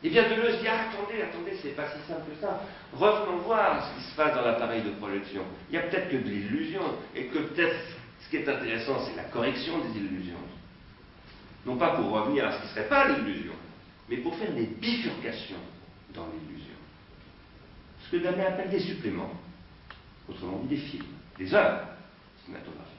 [0.04, 2.62] Et bien Deleuze dit attendez, attendez, c'est pas si simple que ça.
[2.94, 5.44] Revenons voir ce qui se passe dans l'appareil de projection.
[5.70, 6.82] Il y a peut-être que de l'illusion,
[7.16, 7.76] et que peut-être
[8.20, 10.38] ce qui est intéressant, c'est la correction des illusions.
[11.66, 13.54] Non pas pour revenir à ce qui ne serait pas l'illusion,
[14.10, 15.56] mais pour faire des bifurcations
[16.14, 16.76] dans l'illusion.
[18.06, 19.32] Ce que Damien appelle des suppléments,
[20.28, 21.06] autrement dit des films,
[21.38, 21.93] des œuvres
[22.46, 22.94] cinématographiques.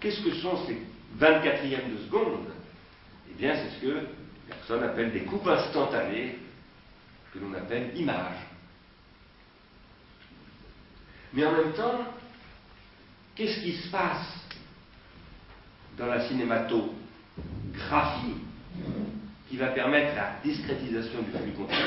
[0.00, 0.80] Qu'est-ce que sont ces
[1.18, 2.46] 24e de seconde?
[3.30, 4.06] Eh bien, c'est ce que
[4.48, 6.38] personne appelle des coupes instantanées,
[7.32, 8.46] que l'on appelle images.
[11.32, 12.04] Mais en même temps,
[13.34, 14.44] qu'est-ce qui se passe
[15.98, 16.94] dans la cinématographie
[19.48, 21.78] qui va permettre la discrétisation du flux continu,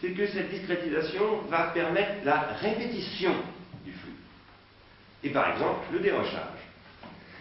[0.00, 3.34] c'est que cette discrétisation va permettre la répétition.
[5.22, 6.58] Et par exemple, le dérochage.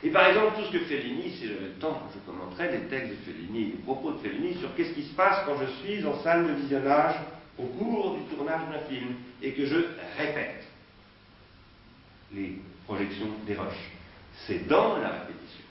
[0.04, 3.10] Et par exemple, tout ce que Fellini, si j'avais le temps, je commenterais les textes
[3.10, 6.22] de Fellini, les propos de Fellini sur qu'est-ce qui se passe quand je suis en
[6.22, 7.16] salle de visionnage
[7.58, 9.78] au cours du tournage d'un film et que je
[10.18, 10.68] répète
[12.34, 13.92] les projections des roches.
[14.46, 15.64] C'est dans la répétition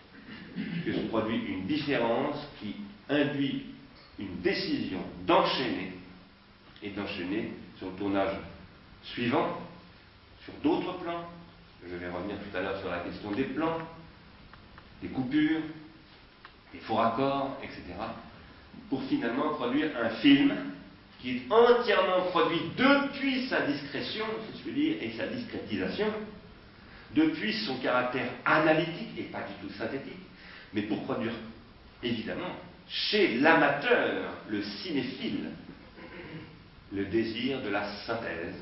[0.84, 2.76] que se produit une différence qui
[3.08, 3.66] induit
[4.18, 5.92] une décision d'enchaîner
[6.82, 8.36] et d'enchaîner sur le tournage
[9.04, 9.60] suivant,
[10.44, 11.24] sur d'autres plans.
[11.84, 13.78] Je vais revenir tout à l'heure sur la question des plans,
[15.02, 15.60] des coupures,
[16.72, 17.82] des faux raccords, etc.
[18.90, 20.54] Pour finalement produire un film
[21.20, 26.12] qui est entièrement produit depuis sa discrétion, si je puis dire, et sa discrétisation,
[27.14, 30.12] depuis son caractère analytique et pas du tout synthétique,
[30.72, 31.32] mais pour produire,
[32.02, 32.56] évidemment,
[32.88, 35.50] chez l'amateur, le cinéphile,
[36.92, 38.54] le désir de la synthèse,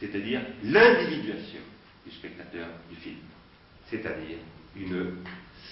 [0.00, 1.60] c'est-à-dire l'individuation
[2.04, 3.18] du spectateur du film,
[3.88, 4.38] c'est-à-dire
[4.76, 5.16] une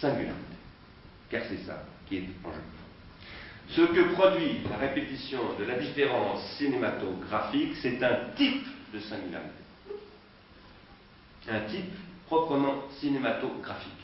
[0.00, 0.56] singularité.
[1.30, 2.60] Car c'est ça qui est en jeu.
[3.68, 9.50] Ce que produit la répétition de la différence cinématographique, c'est un type de singularité.
[11.48, 11.92] Un type
[12.26, 14.02] proprement cinématographique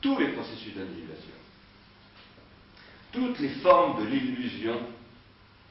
[0.00, 1.32] tous les processus d'individuation,
[3.12, 4.80] toutes les formes de l'illusion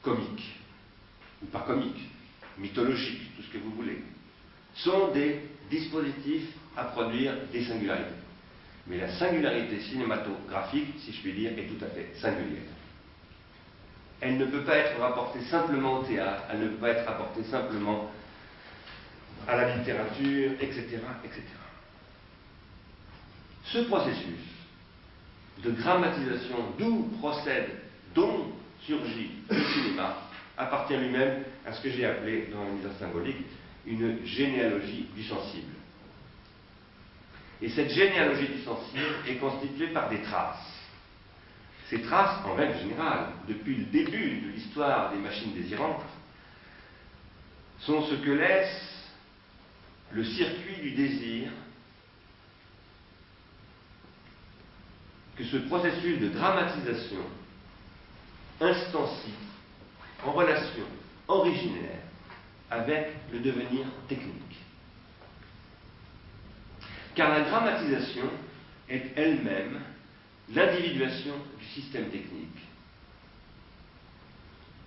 [0.02, 0.56] comique,
[1.42, 2.10] ou pas comique,
[2.58, 4.02] mythologique, tout ce que vous voulez,
[4.78, 8.14] sont des dispositifs à produire des singularités.
[8.86, 12.62] Mais la singularité cinématographique, si je puis dire, est tout à fait singulière.
[14.20, 17.44] Elle ne peut pas être rapportée simplement au théâtre, elle ne peut pas être rapportée
[17.44, 18.10] simplement
[19.46, 21.42] à la littérature, etc., etc.
[23.64, 24.40] Ce processus
[25.62, 27.70] de grammatisation d'où procède,
[28.14, 28.46] dont
[28.82, 30.16] surgit le cinéma,
[30.56, 33.46] appartient lui-même à ce que j'ai appelé dans la mise symbolique
[33.88, 35.74] une généalogie du sensible.
[37.60, 40.64] Et cette généalogie du sensible est constituée par des traces.
[41.88, 46.04] Ces traces, en règle générale, depuis le début de l'histoire des machines désirantes,
[47.80, 49.08] sont ce que laisse
[50.12, 51.50] le circuit du désir
[55.36, 57.22] que ce processus de dramatisation
[58.60, 59.34] instancie
[60.24, 60.84] en relation
[61.28, 62.07] originaire
[62.70, 64.34] avec le devenir technique.
[67.14, 68.30] Car la dramatisation
[68.88, 69.80] est elle-même
[70.50, 72.58] l'individuation du système technique,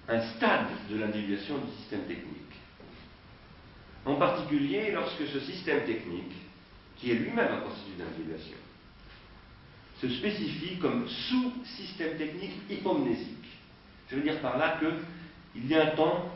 [0.08, 2.38] un stade de l'individuation du système technique.
[4.06, 6.34] En particulier lorsque ce système technique,
[6.98, 8.58] qui est lui-même un processus d'individuation,
[10.02, 13.46] se spécifie comme sous-système technique hypomnésique.
[14.10, 16.32] Je veux dire par là qu'il y a un temps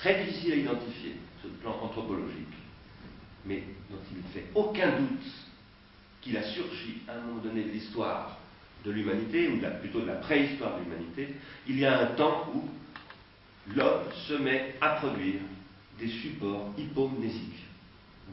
[0.00, 2.46] très difficile à identifier sur le plan anthropologique,
[3.44, 5.26] mais dont il ne fait aucun doute
[6.20, 8.38] qu'il a surgi à un moment donné de l'histoire
[8.84, 11.34] de l'humanité, ou plutôt de la préhistoire de l'humanité,
[11.66, 12.62] il y a un temps où
[13.74, 15.40] l'homme se met à produire
[15.98, 17.64] des supports hypomnésiques.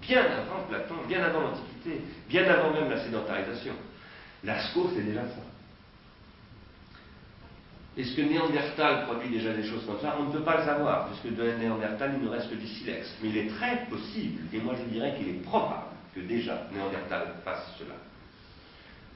[0.01, 3.73] Bien avant Platon, bien avant l'Antiquité, bien avant même la sédentarisation.
[4.43, 5.54] Lascaux, c'est déjà ça.
[7.97, 11.07] Est-ce que Néandertal produit déjà des choses comme ça On ne peut pas le savoir,
[11.07, 13.15] puisque de Néandertal, il ne reste que du silex.
[13.21, 17.35] Mais il est très possible, et moi je dirais qu'il est probable, que déjà Néandertal
[17.45, 17.95] fasse cela.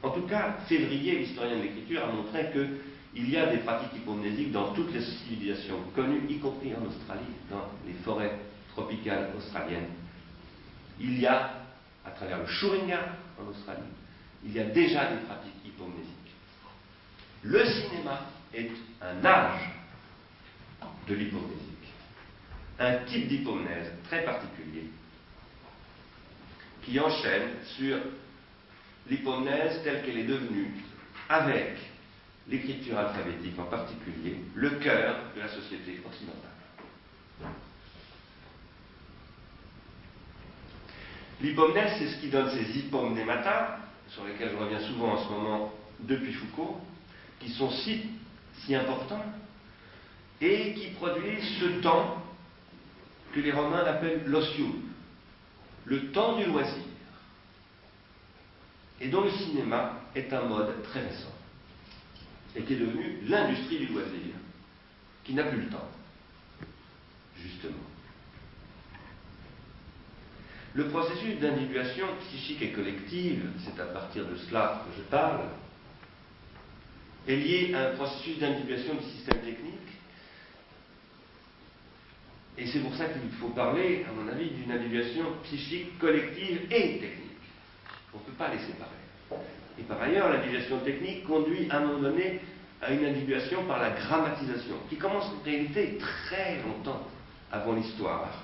[0.02, 4.54] En tout cas, Février, l'historien de l'écriture, a montré qu'il y a des pratiques hypomnésiques
[4.54, 8.40] dans toutes les civilisations connues, y compris en Australie, dans les forêts
[8.74, 9.90] tropicales australiennes.
[11.02, 11.52] Il y a,
[12.06, 13.00] à travers le Shuringa
[13.38, 13.82] en Australie,
[14.46, 16.16] il y a déjà des pratiques hypomnésiques.
[17.44, 18.22] Le cinéma
[18.54, 19.70] est un âge
[21.08, 21.94] de l'hypomnésique,
[22.80, 24.86] un type d'hypomnèse très particulier
[26.84, 27.98] qui enchaîne sur
[29.10, 30.72] l'hypomnèse telle qu'elle est devenue,
[31.28, 31.78] avec
[32.48, 36.50] l'écriture alphabétique en particulier, le cœur de la société occidentale.
[41.42, 45.74] L'hypomnèse, c'est ce qui donne ces hypomnémata, sur lesquels je reviens souvent en ce moment
[46.00, 46.82] depuis Foucault,
[47.40, 48.10] qui sont si,
[48.66, 49.26] si importants
[50.42, 52.24] et qui produisent ce temps
[53.34, 54.82] que les Romains appellent l'osium,
[55.86, 56.84] le temps du loisir,
[59.02, 61.34] et dont le cinéma est un mode très récent,
[62.56, 64.34] et qui est devenu l'industrie du loisir,
[65.24, 65.90] qui n'a plus le temps,
[67.38, 67.76] justement.
[70.74, 75.42] Le processus d'individuation psychique et collective, c'est à partir de cela que je parle,
[77.30, 79.74] est lié à un processus d'individuation du système technique.
[82.58, 87.00] Et c'est pour ça qu'il faut parler, à mon avis, d'une individuation psychique collective et
[87.00, 87.40] technique.
[88.14, 89.44] On ne peut pas les séparer.
[89.80, 92.42] Et par ailleurs, l'individuation technique conduit à un moment donné
[92.82, 97.08] à une individuation par la grammatisation, qui commence en réalité très longtemps
[97.52, 98.44] avant l'histoire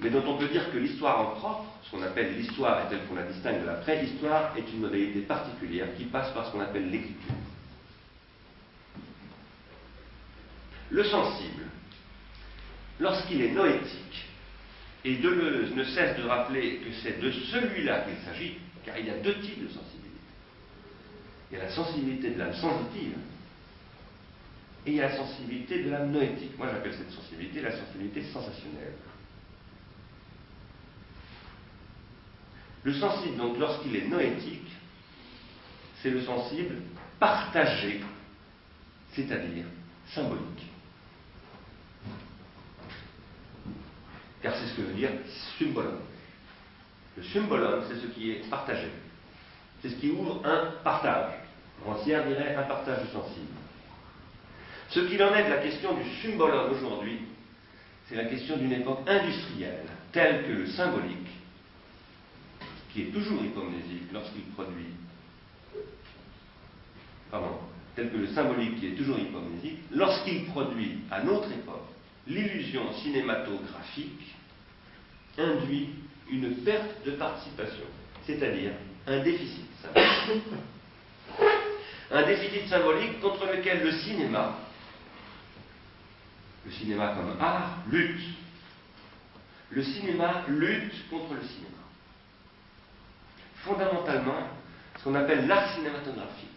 [0.00, 3.06] mais dont on peut dire que l'histoire en propre, ce qu'on appelle l'histoire et telle
[3.06, 6.60] qu'on la distingue de la préhistoire, est une modalité particulière qui passe par ce qu'on
[6.60, 7.34] appelle l'écriture.
[10.94, 11.64] Le sensible,
[13.00, 14.28] lorsqu'il est noétique,
[15.04, 19.10] et Deleuze ne cesse de rappeler que c'est de celui-là qu'il s'agit, car il y
[19.10, 20.20] a deux types de sensibilité.
[21.50, 23.16] Il y a la sensibilité de l'âme sensitive,
[24.86, 26.56] et il y a la sensibilité de l'âme noétique.
[26.56, 28.94] Moi j'appelle cette sensibilité la sensibilité sensationnelle.
[32.84, 34.70] Le sensible, donc, lorsqu'il est noétique,
[36.00, 36.76] c'est le sensible
[37.18, 38.00] partagé,
[39.12, 39.64] c'est-à-dire
[40.14, 40.73] symbolique.
[44.44, 45.08] Car c'est ce que veut dire
[45.58, 45.96] symbolon.
[47.16, 48.90] Le symbolon, c'est ce qui est partagé.
[49.80, 51.32] C'est ce qui ouvre un partage.
[51.82, 53.54] Rancière dirait un partage sensible.
[54.90, 57.20] Ce qu'il en est de la question du symbolon aujourd'hui,
[58.06, 61.30] c'est la question d'une époque industrielle, telle que le symbolique
[62.92, 64.92] qui est toujours hypomnésique lorsqu'il produit,
[67.30, 67.56] pardon,
[67.96, 71.94] tel que le symbolique qui est toujours hypomnésique, lorsqu'il produit à notre époque
[72.26, 74.34] l'illusion cinématographique,
[75.36, 75.90] induit
[76.30, 77.84] une perte de participation,
[78.26, 78.72] c'est-à-dire
[79.06, 80.44] un déficit symbolique.
[82.10, 84.58] Un déficit symbolique contre lequel le cinéma,
[86.64, 88.20] le cinéma comme art, lutte.
[89.70, 91.74] Le cinéma lutte contre le cinéma
[93.64, 94.48] fondamentalement
[94.98, 96.48] ce qu'on appelle l'art cinématographique.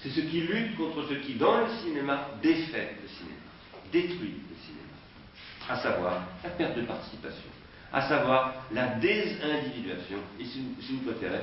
[0.00, 3.45] C'est ce qui lutte contre ce qui, dans le cinéma, défait le cinéma,
[3.92, 7.50] détruit le cinéma, à savoir la perte de participation,
[7.92, 10.60] à savoir la désindividuation, et si
[10.92, 11.42] vous préférez,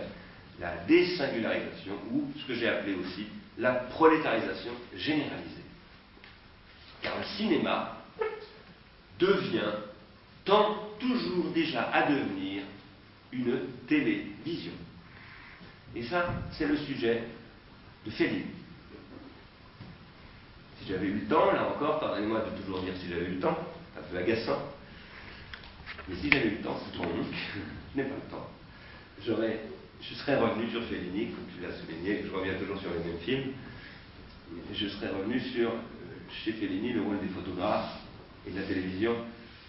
[0.60, 3.27] la désingularisation, ou ce que j'ai appelé aussi
[3.58, 5.63] la prolétarisation généralisée.
[7.01, 7.97] Car le cinéma
[9.19, 9.73] devient,
[10.45, 12.63] tend toujours déjà à devenir
[13.32, 14.73] une télévision.
[15.95, 17.23] Et ça, c'est le sujet
[18.06, 18.45] de Fellini.
[20.84, 23.39] Si j'avais eu le temps, là encore, pardonnez-moi de toujours dire si j'avais eu le
[23.39, 23.58] temps,
[23.98, 24.60] un peu agaçant,
[26.10, 27.24] mais si j'avais eu le temps, c'est trop long,
[27.96, 28.50] je n'ai pas le temps,
[30.02, 33.19] je serais revenu sur Fellini, comme tu l'as souligné, je reviens toujours sur les mêmes
[33.19, 33.54] films,
[34.74, 35.74] je serais revenu sur, euh,
[36.43, 38.00] chez Fellini, le rôle des photographes
[38.46, 39.15] et de la télévision,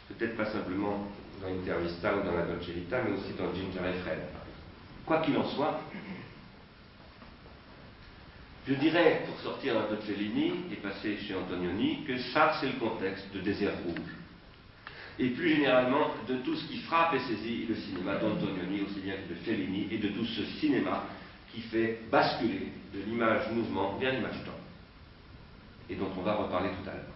[0.08, 1.06] peut-être pas simplement
[1.40, 4.18] dans Intervista ou dans la Dolce Vita, mais aussi dans Ginger et Fred.
[5.06, 5.80] Quoi qu'il en soit,
[8.66, 12.66] je dirais, pour sortir un peu de Fellini et passer chez Antonioni, que ça, c'est
[12.66, 14.10] le contexte de Désert Rouge.
[15.18, 19.14] Et plus généralement, de tout ce qui frappe et saisit le cinéma d'Antonioni, aussi bien
[19.14, 21.04] que de Fellini, et de tout ce cinéma
[21.52, 24.50] qui fait basculer de l'image mouvement vers l'image temps.
[25.88, 27.14] Et dont on va reparler tout à l'heure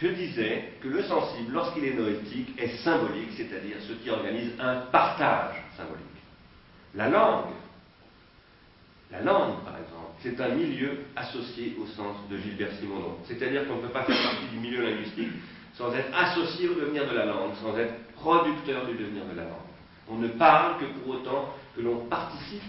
[0.00, 4.76] je disais que le sensible, lorsqu'il est noétique, est symbolique, c'est-à-dire ce qui organise un
[4.90, 6.06] partage symbolique.
[6.94, 7.52] La langue,
[9.10, 13.16] la langue par exemple, c'est un milieu associé au sens de Gilbert Simonon.
[13.24, 15.32] C'est-à-dire qu'on ne peut pas faire partie du milieu linguistique
[15.74, 19.44] sans être associé au devenir de la langue, sans être producteur du devenir de la
[19.44, 19.70] langue.
[20.08, 22.62] On ne parle que pour autant que l'on participe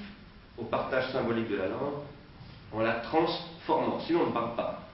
[0.58, 2.04] au partage symbolique de la langue
[2.72, 4.00] en la transformant.
[4.02, 4.88] Sinon, on ne parle pas.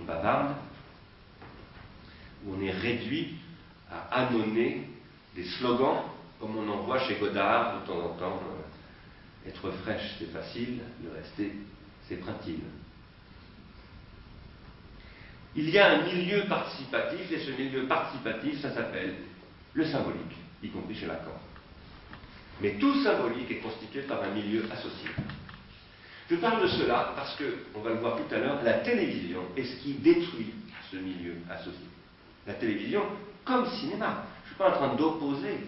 [0.00, 0.54] On bavarde,
[2.44, 3.36] où on est réduit
[3.90, 4.88] à annonner
[5.34, 6.02] des slogans,
[6.40, 8.40] comme on en voit chez Godard de temps en temps.
[9.46, 11.52] Être fraîche, c'est facile, le rester,
[12.08, 12.60] c'est printile.
[15.54, 19.14] Il y a un milieu participatif, et ce milieu participatif, ça s'appelle
[19.74, 21.38] le symbolique, y compris chez Lacan.
[22.60, 25.10] Mais tout symbolique est constitué par un milieu associé.
[26.30, 29.42] Je parle de cela parce que, on va le voir tout à l'heure, la télévision
[29.56, 30.54] est ce qui détruit
[30.90, 31.86] ce milieu associé.
[32.46, 33.02] La télévision,
[33.44, 34.24] comme cinéma.
[34.44, 35.58] Je ne suis pas en train d'opposer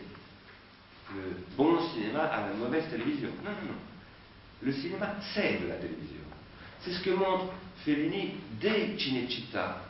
[1.12, 3.28] le bon cinéma à la mauvaise télévision.
[3.44, 3.78] Non, non, non.
[4.62, 6.20] Le cinéma, c'est de la télévision.
[6.80, 7.52] C'est ce que montre
[7.84, 9.82] Fellini dès Cinecittà,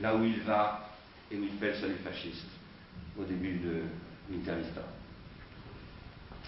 [0.00, 0.90] là où il va
[1.30, 2.48] et où il fait le salut fasciste,
[3.18, 3.82] au début de
[4.30, 4.82] l'Intervista.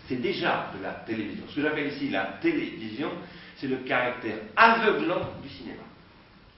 [0.08, 1.44] C'est déjà de la télévision.
[1.48, 3.10] Ce que j'appelle ici la télévision,
[3.56, 5.82] c'est le caractère aveuglant du cinéma,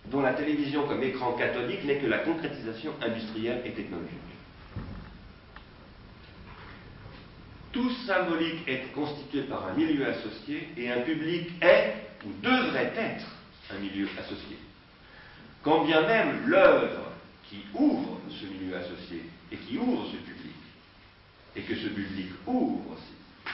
[0.06, 4.18] dont la télévision comme écran catholique n'est que la concrétisation industrielle et technologique.
[7.72, 11.94] Tout symbolique est constitué par un milieu associé et un public est
[12.24, 13.26] ou devrait être
[13.70, 14.58] un milieu associé.
[15.62, 17.12] Quand bien même l'œuvre
[17.48, 20.54] qui ouvre ce milieu associé et qui ouvre ce public,
[21.56, 23.52] et que ce public ouvre aussi,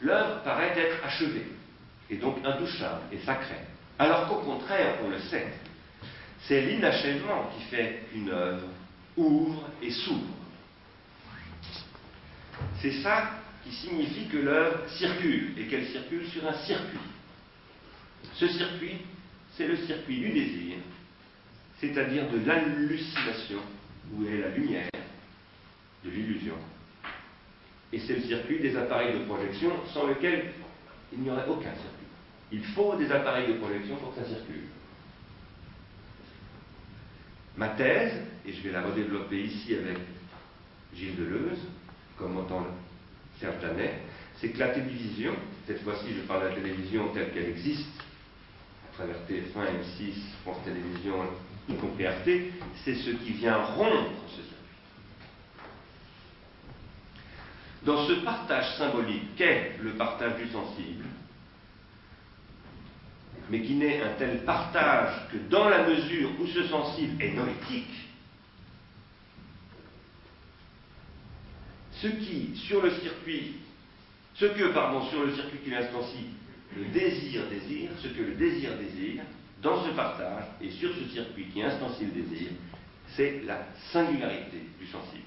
[0.00, 1.46] l'œuvre paraît être achevée,
[2.10, 3.64] et donc intouchable et sacrée.
[3.98, 5.52] Alors qu'au contraire, on le sait,
[6.42, 8.66] c'est l'inachèvement qui fait qu'une œuvre
[9.16, 10.39] ouvre et s'ouvre.
[12.80, 13.30] C'est ça
[13.64, 16.98] qui signifie que l'œuvre circule et qu'elle circule sur un circuit.
[18.34, 18.98] Ce circuit,
[19.52, 20.76] c'est le circuit du désir,
[21.78, 23.60] c'est-à-dire de l'hallucination,
[24.12, 24.90] où est la lumière,
[26.04, 26.54] de l'illusion.
[27.92, 30.52] Et c'est le circuit des appareils de projection sans lequel
[31.12, 32.06] il n'y aurait aucun circuit.
[32.52, 34.64] Il faut des appareils de projection pour que ça circule.
[37.56, 39.98] Ma thèse, et je vais la redévelopper ici avec
[40.94, 41.58] Gilles Deleuze,
[42.20, 42.66] comme entend
[43.40, 44.02] Serge Janet,
[44.40, 45.34] c'est que la télévision,
[45.66, 47.88] cette fois-ci je parle de la télévision telle qu'elle existe,
[48.92, 50.12] à travers TF1, M6,
[50.42, 51.24] France Télévisions,
[51.68, 52.28] y compris Arte,
[52.84, 54.56] c'est ce qui vient rompre ce circuit.
[57.84, 61.06] Dans ce partage symbolique qu'est le partage du sensible,
[63.48, 68.09] mais qui n'est un tel partage que dans la mesure où ce sensible est noétique,
[72.00, 73.56] ce qui, sur le circuit,
[74.34, 76.26] ce que, pardon, sur le circuit qui l'instancie,
[76.76, 79.22] le désir désire, ce que le désir désire,
[79.62, 82.48] dans ce partage et sur ce circuit qui instancie le désir,
[83.16, 85.24] c'est la singularité du sensible.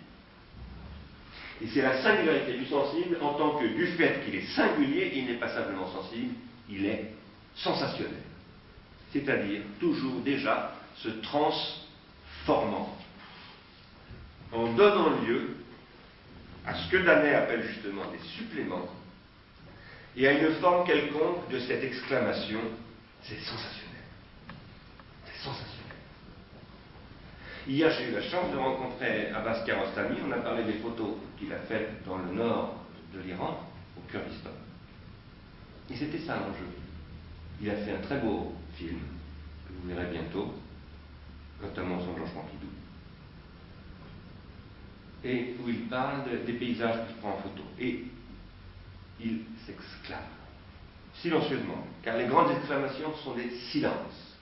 [1.61, 5.25] Et c'est la singularité du sensible en tant que du fait qu'il est singulier, il
[5.27, 6.33] n'est pas simplement sensible,
[6.69, 7.13] il est
[7.55, 8.23] sensationnel.
[9.11, 12.97] C'est-à-dire toujours déjà se transformant
[14.51, 15.57] en donnant lieu
[16.65, 18.87] à ce que Danet appelle justement des suppléments
[20.15, 22.59] et à une forme quelconque de cette exclamation,
[23.23, 24.03] c'est sensationnel.
[25.25, 25.73] C'est sensationnel.
[27.67, 30.17] Hier, j'ai eu la chance de rencontrer Abbas Kiarostami.
[30.27, 32.75] On a parlé des photos qu'il a faites dans le nord
[33.13, 33.59] de l'Iran,
[33.97, 34.51] au Kurdistan.
[35.89, 36.67] Et c'était ça l'enjeu.
[37.61, 38.99] Il a fait un très beau film,
[39.67, 40.53] que vous verrez bientôt,
[41.61, 42.67] notamment son Georges Pompidou
[45.23, 47.63] et où il parle des paysages qu'il prend en photo.
[47.79, 48.03] Et
[49.21, 50.19] il s'exclame,
[51.15, 54.37] silencieusement, car les grandes exclamations sont des silences.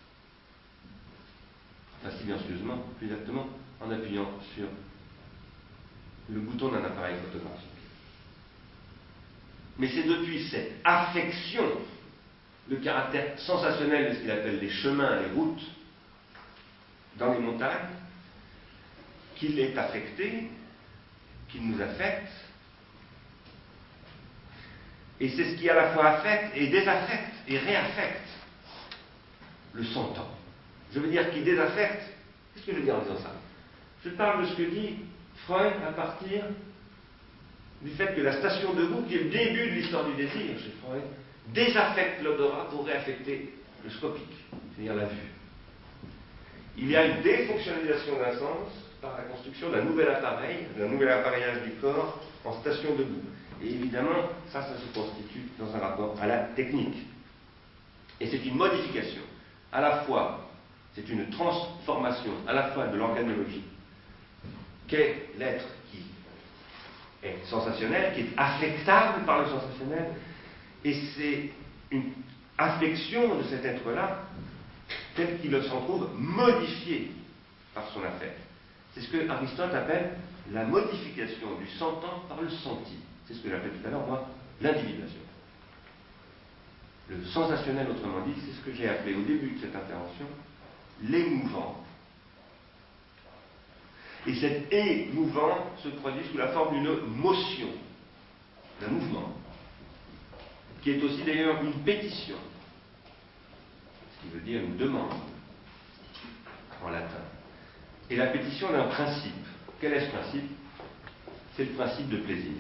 [2.03, 3.47] Enfin, silencieusement, plus exactement,
[3.79, 4.65] en appuyant sur
[6.29, 7.67] le bouton d'un appareil photographique.
[9.77, 11.65] Mais c'est depuis cette affection,
[12.69, 15.63] le caractère sensationnel de ce qu'il appelle les chemins, les routes,
[17.17, 17.89] dans les montagnes,
[19.36, 20.49] qu'il est affecté
[21.51, 22.31] qui nous affecte.
[25.19, 28.27] Et c'est ce qui à la fois affecte et désaffecte et réaffecte
[29.73, 30.29] le sentant.
[30.93, 32.03] Je veux dire qui désaffecte.
[32.53, 33.33] Qu'est-ce que je veux dire en disant ça?
[34.03, 34.95] Je parle de ce que dit
[35.45, 36.43] Freud à partir
[37.81, 40.57] du fait que la station de goût, qui est le début de l'histoire du désir
[40.59, 41.03] chez Freud,
[41.47, 44.35] désaffecte l'odorat pour réaffecter le scopique,
[44.75, 45.31] c'est-à-dire la vue.
[46.77, 48.69] Il y a une défonctionnalisation d'un sens
[49.01, 53.23] par la construction d'un nouvel appareil, d'un nouvel appareillage du corps en station debout.
[53.63, 56.97] Et évidemment, ça, ça se constitue dans un rapport à la technique.
[58.19, 59.21] Et c'est une modification,
[59.71, 60.49] à la fois,
[60.93, 63.63] c'est une transformation, à la fois de l'organologie,
[64.87, 66.03] qu'est l'être qui
[67.23, 70.05] est sensationnel, qui est affectable par le sensationnel,
[70.83, 71.49] et c'est
[71.91, 72.11] une
[72.57, 74.19] affection de cet être-là,
[75.15, 77.11] tel qu'il s'en trouve modifié
[77.73, 78.37] par son affect.
[78.93, 80.11] C'est ce que Aristote appelle
[80.51, 82.97] la modification du sentant par le senti.
[83.27, 84.27] C'est ce que j'appelle tout à l'heure, moi,
[84.61, 85.19] l'individuation.
[87.09, 90.25] Le sensationnel, autrement dit, c'est ce que j'ai appelé au début de cette intervention
[91.03, 91.83] l'émouvant.
[94.27, 97.69] Et cet émouvant se produit sous la forme d'une motion,
[98.79, 99.33] d'un mouvement,
[100.81, 102.37] qui est aussi d'ailleurs une pétition,
[104.15, 105.13] ce qui veut dire une demande
[106.83, 107.23] en latin,
[108.12, 109.34] et la pétition d'un principe.
[109.80, 110.51] Quel est ce principe?
[111.55, 112.51] C'est le principe de plaisir.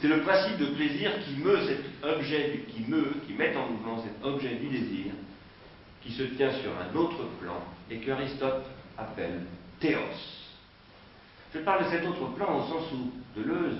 [0.00, 4.54] C'est le principe de plaisir qui meut cet objet, qui met en mouvement cet objet
[4.54, 5.12] du désir,
[6.02, 7.60] qui se tient sur un autre plan
[7.90, 9.42] et que Aristote appelle
[9.80, 9.98] théos.
[11.52, 13.78] Je parle de cet autre plan au sens où Deleuze,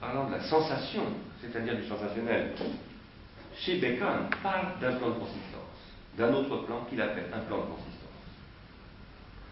[0.00, 1.04] parlant de la sensation,
[1.40, 2.52] c'est-à-dire du sensationnel,
[3.56, 5.55] chez Bacon, parle d'un plan de consistance,
[6.16, 7.92] d'un autre plan qu'il appelle un plan de consistance.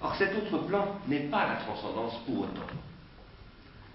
[0.00, 2.66] Or, cet autre plan n'est pas la transcendance pour autant.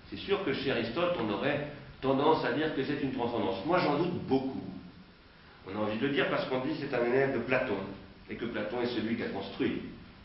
[0.10, 3.66] C'est sûr que chez Aristote, on aurait tendance à dire que c'est une transcendance.
[3.66, 4.64] Moi, j'en doute beaucoup.
[5.68, 7.78] On a envie de le dire parce qu'on dit que c'est un élève de Platon,
[8.30, 9.84] et que Platon est celui qui a construit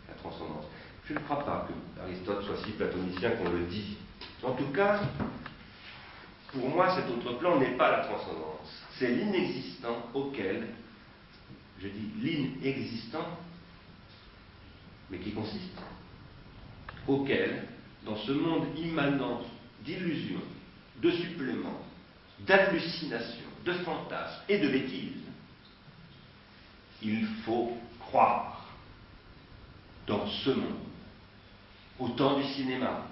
[0.08, 0.64] la transcendance.
[1.06, 3.98] Je ne crois pas que Aristote soit si platonicien qu'on le dit.
[4.42, 5.00] En tout cas,
[6.52, 8.82] pour moi, cet autre plan n'est pas la transcendance.
[8.98, 10.68] C'est l'inexistant auquel,
[11.84, 13.38] je dis l'inexistant,
[15.10, 15.78] mais qui consiste,
[17.06, 17.68] auquel,
[18.06, 19.42] dans ce monde immanent
[19.84, 20.40] d'illusions,
[21.02, 21.82] de suppléments,
[22.40, 25.22] d'hallucinations, de fantasmes et de bêtises,
[27.02, 28.72] il faut croire
[30.06, 30.78] dans ce monde,
[31.98, 33.06] au temps du cinéma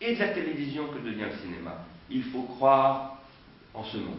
[0.00, 1.84] et de la télévision que devient le cinéma.
[2.10, 3.18] Il faut croire
[3.72, 4.18] en ce monde,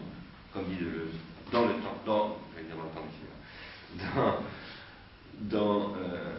[0.52, 1.14] comme dit Deleuze,
[1.52, 3.32] dans le temps, dans, dire dans le temps du cinéma,
[3.98, 4.38] dans,
[5.40, 6.32] dans, euh,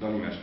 [0.00, 0.38] dans l'image.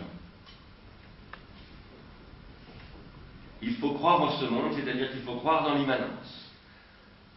[3.62, 6.52] Il faut croire en ce monde, c'est-à-dire qu'il faut croire dans l'immanence,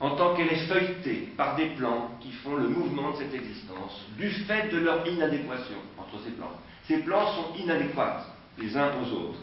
[0.01, 4.05] en tant qu'elle est feuilletée par des plans qui font le mouvement de cette existence,
[4.17, 6.53] du fait de leur inadéquation entre ces plans.
[6.89, 8.27] Ces plans sont inadéquats
[8.59, 9.39] les uns aux autres.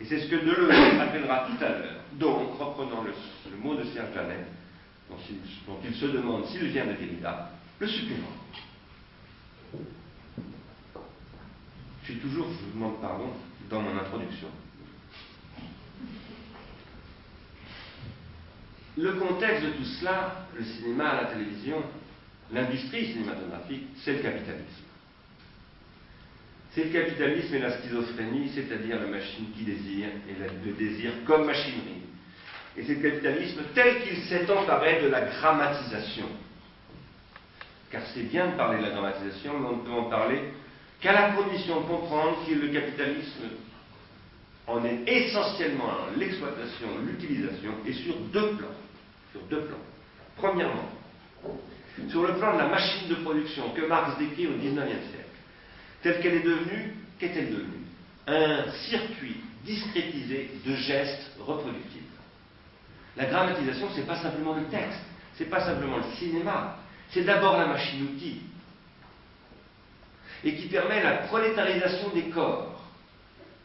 [0.00, 3.12] Et c'est ce que Deleuze appellera tout à l'heure, donc, reprenant le,
[3.56, 4.46] mot de Serge Janet,
[5.10, 5.16] dont,
[5.66, 7.50] dont il se demande s'il vient de Derrida,
[7.80, 8.32] le supplément.
[12.02, 13.30] Je suis toujours, je vous demande pardon,
[13.68, 14.48] dans mon introduction.
[18.96, 21.82] Le contexte de tout cela, le cinéma, la télévision,
[22.52, 24.84] l'industrie cinématographique, c'est le capitalisme.
[26.72, 31.46] C'est le capitalisme et la schizophrénie, c'est-à-dire la machine qui désire et le désir comme
[31.46, 32.02] machinerie.
[32.76, 36.28] Et c'est le capitalisme tel qu'il s'est emparé de la grammatisation.
[37.96, 40.40] Car c'est bien de parler de la grammatisation, mais on ne peut en parler
[41.00, 43.44] qu'à la condition de comprendre que le capitalisme
[44.66, 48.68] en est essentiellement l'exploitation, l'utilisation, et sur deux plans
[49.50, 49.76] deux plans.
[50.36, 50.88] Premièrement,
[52.10, 55.24] sur le plan de la machine de production que Marx décrit au XIXe siècle,
[56.02, 57.86] telle qu'elle est devenue, qu'est-elle devenue?
[58.26, 62.04] Un circuit discrétisé de gestes reproductibles.
[63.16, 65.00] La grammatisation, ce n'est pas simplement le texte,
[65.38, 66.78] ce n'est pas simplement le cinéma,
[67.10, 68.40] c'est d'abord la machine-outil,
[70.44, 72.80] et qui permet la prolétarisation des corps,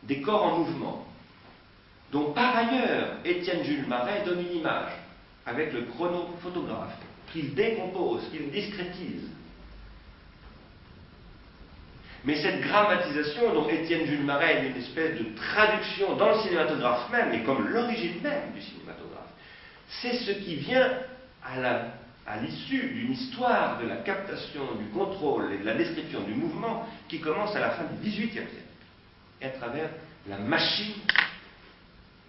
[0.03, 1.07] des corps en mouvement,
[2.11, 4.91] dont par ailleurs Étienne Jules Marais donne une image
[5.45, 6.97] avec le chronophotographe,
[7.31, 9.29] qu'il décompose, qu'il discrétise.
[12.23, 17.09] Mais cette grammatisation dont Étienne Jules Marais est une espèce de traduction dans le cinématographe
[17.11, 19.29] même, et comme l'origine même du cinématographe,
[20.01, 20.89] c'est ce qui vient
[21.43, 21.59] à
[22.41, 27.19] l'issue d'une histoire de la captation, du contrôle et de la description du mouvement qui
[27.19, 28.55] commence à la fin du XVIIIe siècle,
[29.41, 29.89] et à travers
[30.27, 30.93] la machine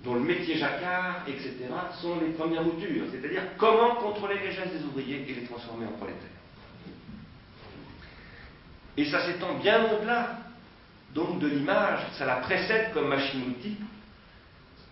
[0.02, 1.52] dont le métier jacquard, etc.,
[2.00, 5.92] sont les premières moutures, c'est-à-dire comment contrôler les gestes des ouvriers et les transformer en
[5.92, 6.28] prolétaires.
[8.96, 10.38] Et ça s'étend bien au-delà,
[11.14, 13.76] donc de l'image, ça la précède comme machine-outil,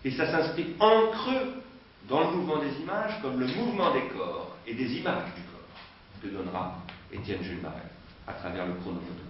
[0.05, 1.61] et ça s'inscrit en creux
[2.07, 6.21] dans le mouvement des images comme le mouvement des corps et des images du corps
[6.21, 6.77] que donnera
[7.11, 7.89] Étienne Jules Marais
[8.27, 9.25] à travers le chronophotographe.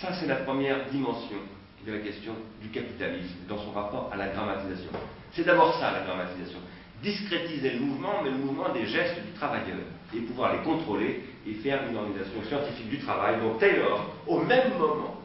[0.00, 1.38] Ça, c'est la première dimension
[1.86, 4.90] de la question du capitalisme dans son rapport à la grammatisation.
[5.32, 6.58] C'est d'abord ça, la grammatisation.
[7.02, 9.78] Discrétiser le mouvement, mais le mouvement des gestes du travailleur,
[10.14, 14.76] et pouvoir les contrôler et faire une organisation scientifique du travail dont Taylor, au même
[14.78, 15.16] moment,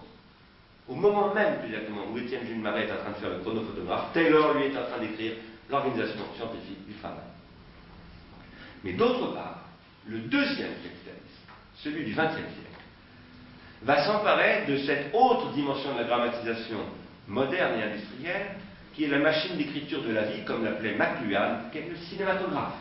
[0.88, 3.40] Au moment même, plus exactement, où Étienne Jules Marais est en train de faire le
[3.40, 5.34] chronophotographe, Taylor, lui, est en train d'écrire
[5.70, 7.24] l'organisation scientifique du travail.
[8.84, 9.66] Mais d'autre part,
[10.08, 12.72] le deuxième capitalisme, celui du XXe siècle,
[13.84, 16.80] va s'emparer de cette autre dimension de la grammatisation
[17.28, 18.56] moderne et industrielle,
[18.94, 22.74] qui est la machine d'écriture de la vie, comme l'appelait McLuhan, qui est le cinématographe.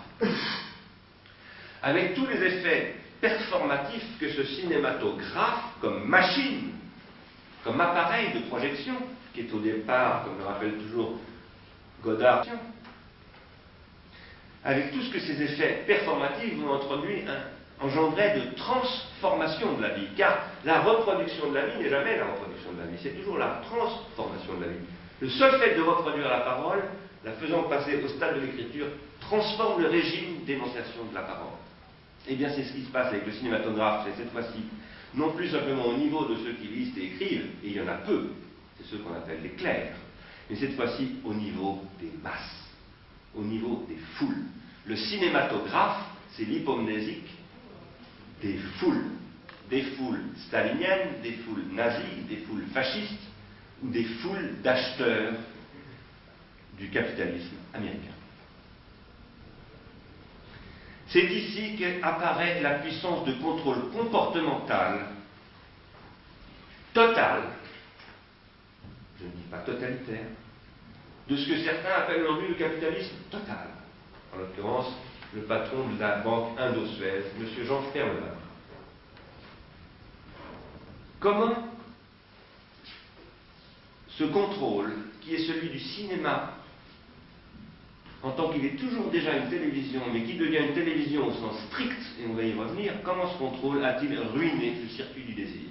[1.82, 6.72] Avec tous les effets performatifs que ce cinématographe, comme machine,
[7.64, 8.94] comme appareil de projection,
[9.32, 11.18] qui est au départ, comme le rappelle toujours
[12.03, 12.44] Godard,
[14.64, 17.24] avec tout ce que ces effets performatifs vont introduire,
[17.80, 20.08] engendrer de transformation de la vie.
[20.16, 23.38] Car la reproduction de la vie n'est jamais la reproduction de la vie, c'est toujours
[23.38, 24.84] la transformation de la vie.
[25.20, 26.82] Le seul fait de reproduire la parole,
[27.24, 28.86] la faisant passer au stade de l'écriture,
[29.20, 31.58] transforme le régime d'énonciation de la parole.
[32.28, 34.62] Eh bien, c'est ce qui se passe avec le cinématographe, c'est cette fois-ci,
[35.14, 37.88] non plus simplement au niveau de ceux qui lisent et écrivent, et il y en
[37.88, 38.28] a peu,
[38.78, 39.94] c'est ceux qu'on appelle les clercs,
[40.48, 42.59] mais cette fois-ci au niveau des masses,
[43.34, 44.44] au niveau des foules.
[44.86, 47.28] Le cinématographe, c'est l'hypomnésique
[48.42, 49.04] des foules,
[49.68, 53.22] des foules staliniennes, des foules nazies, des foules fascistes,
[53.82, 55.34] ou des foules d'acheteurs
[56.78, 58.14] du capitalisme américain.
[61.08, 65.06] C'est ici qu'apparaît la puissance de contrôle comportemental
[66.94, 67.42] total,
[69.18, 70.26] je ne dis pas totalitaire,
[71.30, 73.68] de ce que certains appellent aujourd'hui le capitalisme total.
[74.34, 74.92] En l'occurrence,
[75.32, 77.46] le patron de la banque Indo-Suez, M.
[77.66, 78.34] Jean Fermelin.
[81.20, 81.70] Comment
[84.08, 86.54] ce contrôle, qui est celui du cinéma,
[88.22, 91.56] en tant qu'il est toujours déjà une télévision, mais qui devient une télévision au sens
[91.68, 95.70] strict, et on va y revenir, comment ce contrôle a-t-il ruiné le circuit du désir?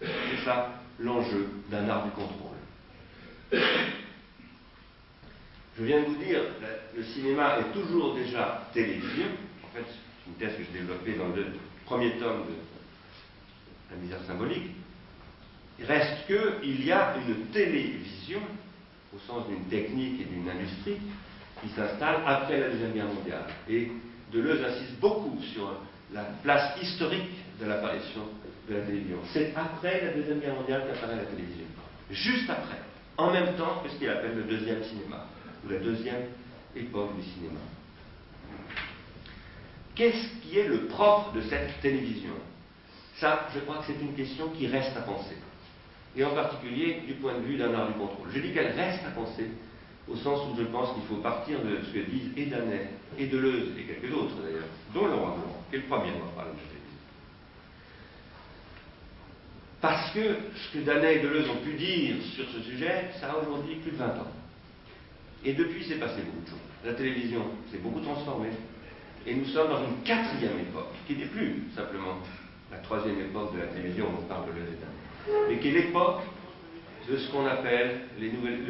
[0.00, 2.56] C'est ça l'enjeu d'un art du contrôle.
[5.78, 6.40] Je viens de vous dire,
[6.96, 9.26] le cinéma est toujours déjà télévision.
[9.62, 11.46] En fait, c'est une thèse que j'ai développée dans le
[11.84, 12.54] premier tome de
[13.90, 14.70] La misère symbolique.
[15.78, 18.40] Il reste qu'il y a une télévision,
[19.14, 20.96] au sens d'une technique et d'une industrie,
[21.60, 23.44] qui s'installe après la Deuxième Guerre mondiale.
[23.68, 23.90] Et
[24.32, 25.80] Deleuze insiste beaucoup sur
[26.12, 28.22] la place historique de l'apparition
[28.68, 29.18] de la télévision.
[29.30, 31.66] C'est après la Deuxième Guerre mondiale qu'apparaît la télévision.
[32.10, 32.80] Juste après.
[33.18, 35.26] En même temps que ce qu'il appelle le deuxième cinéma,
[35.66, 36.26] ou la deuxième
[36.74, 37.60] époque du cinéma.
[39.94, 42.34] Qu'est-ce qui est le propre de cette télévision?
[43.16, 45.36] Ça, je crois que c'est une question qui reste à penser
[46.16, 48.28] et en particulier du point de vue d'un art du contrôle.
[48.32, 49.50] Je dis qu'elle reste à penser,
[50.08, 52.88] au sens où je pense qu'il faut partir de ce que disent et Danet,
[53.18, 56.52] et Deleuze, et quelques autres d'ailleurs, dont Laurent Blanc, qui est le premier à parler
[56.52, 56.86] de télévision.
[59.80, 63.36] Parce que ce que Danet et Deleuze ont pu dire sur ce sujet, ça a
[63.36, 64.32] aujourd'hui plus de 20 ans.
[65.46, 66.58] Et depuis, c'est passé beaucoup de choses.
[66.84, 68.50] La télévision s'est beaucoup transformée,
[69.24, 72.18] et nous sommes dans une quatrième époque, qui n'est plus simplement
[72.72, 76.22] la troisième époque de la télévision dont parle et Danet mais qui est l'époque
[77.08, 78.60] de ce qu'on appelle les nouvelles,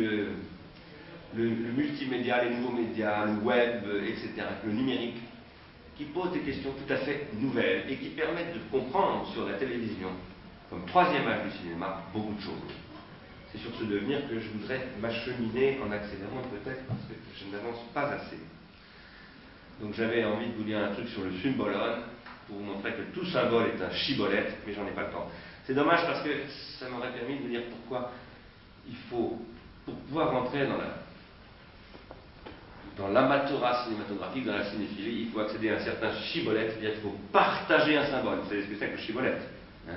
[1.35, 5.17] le, multimédia, les nouveaux médias, le web, etc., le numérique,
[5.97, 9.55] qui pose des questions tout à fait nouvelles et qui permettent de comprendre sur la
[9.55, 10.09] télévision,
[10.69, 12.86] comme troisième âge du cinéma, beaucoup de choses.
[13.53, 17.81] C'est sur ce devenir que je voudrais m'acheminer en accélérant peut-être parce que je n'avance
[17.95, 18.39] pas assez.
[19.81, 22.03] Donc j'avais envie de vous dire un truc sur le symbolone
[22.47, 25.31] pour vous montrer que tout symbole est un chibolette, mais j'en ai pas le temps.
[25.67, 26.31] C'est dommage parce que
[26.79, 28.13] ça m'aurait permis de vous dire pourquoi
[28.89, 29.39] il faut,
[29.85, 31.07] pour pouvoir rentrer dans la
[32.97, 33.09] dans
[33.85, 37.95] cinématographique, dans la cinéphilie, il faut accéder à un certain chibolette, c'est-à-dire qu'il faut partager
[37.95, 38.39] un symbole.
[38.39, 39.43] Vous savez ce que c'est que le chibolette
[39.87, 39.93] hein?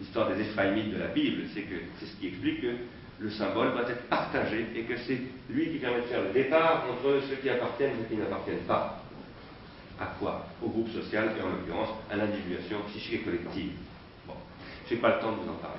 [0.00, 2.74] L'histoire des Éphraïmites de la Bible, c'est que c'est ce qui explique que
[3.20, 5.20] le symbole doit être partagé et que c'est
[5.50, 8.66] lui qui permet de faire le départ entre ceux qui appartiennent et ceux qui n'appartiennent
[8.66, 9.04] pas.
[10.00, 10.46] À quoi?
[10.62, 13.72] Au groupe social et en l'occurrence à l'individuation psychique et collective.
[14.88, 15.76] Je n'ai pas le temps de vous en parler.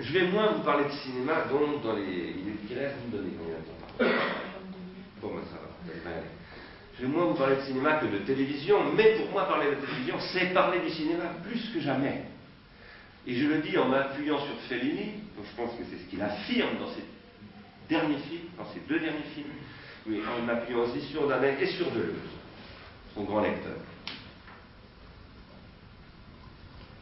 [0.00, 3.22] Je vais moins vous parler de cinéma, donc dans les minutes qui restent, vous me
[3.22, 4.16] donnez combien de temps?
[5.20, 6.10] Bon, ben ça va,
[6.96, 9.80] Je vais moins vous parler de cinéma que de télévision, mais pour moi, parler de
[9.86, 12.24] télévision, c'est parler du cinéma plus que jamais.
[13.26, 16.20] Et je le dis en m'appuyant sur Fellini, donc je pense que c'est ce qu'il
[16.20, 17.04] affirme dans ses
[17.88, 19.46] derniers films, dans ses deux derniers films,
[20.06, 22.16] mais en m'appuyant aussi sur Danet et sur Deleuze,
[23.14, 23.76] son grand lecteur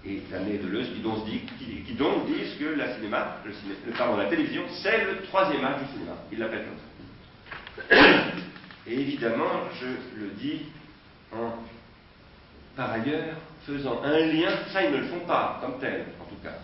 [0.07, 4.27] et l'année de Deleuze qui donc, dit, qui, donc disent que la, cinéma, le la
[4.27, 6.17] télévision, c'est le troisième âge du cinéma.
[6.33, 8.47] Il l'appelle comme ça.
[8.91, 9.87] Et évidemment, je
[10.21, 10.63] le dis
[11.33, 11.53] en,
[12.75, 16.43] par ailleurs, faisant un lien, ça ils ne le font pas comme tel en tout
[16.43, 16.55] cas,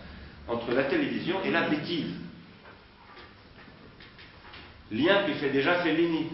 [0.45, 2.13] entre la télévision et la bêtise.
[4.91, 6.27] Lien que fait déjà Fellini.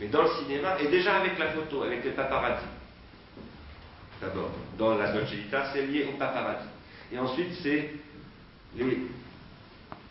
[0.00, 2.64] Mais dans le cinéma, et déjà avec la photo, avec les paparazzi.
[4.22, 5.34] D'abord, dans la Dolce
[5.72, 6.68] c'est lié au paparazzi.
[7.12, 7.92] Et ensuite, c'est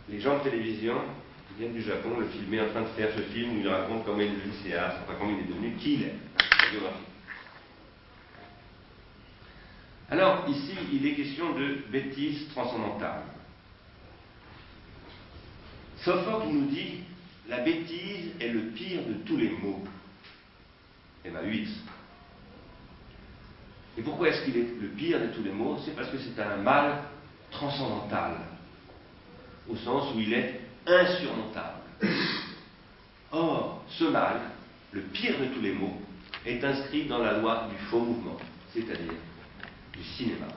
[0.07, 1.01] les gens de télévision
[1.51, 4.05] qui viennent du Japon le filmer en train de faire ce film où il raconte
[4.05, 6.15] comment il est devenu cinéaste, enfin comment il est devenu, qui il est,
[6.71, 6.97] biographie.
[10.09, 13.23] Alors, ici, il est question de bêtise transcendantale.
[16.03, 17.01] Sophocle nous dit
[17.47, 19.83] la bêtise est le pire de tous les maux.
[21.23, 21.67] Et ma 8.
[23.97, 26.41] Et pourquoi est-ce qu'il est le pire de tous les maux C'est parce que c'est
[26.41, 27.03] un mal
[27.51, 28.37] transcendantal,
[29.69, 31.81] au sens où il est insurmontable.
[33.31, 34.41] Or, ce mal,
[34.91, 36.01] le pire de tous les maux,
[36.45, 38.37] est inscrit dans la loi du faux mouvement,
[38.73, 39.13] c'est-à-dire
[39.93, 40.47] du cinéma.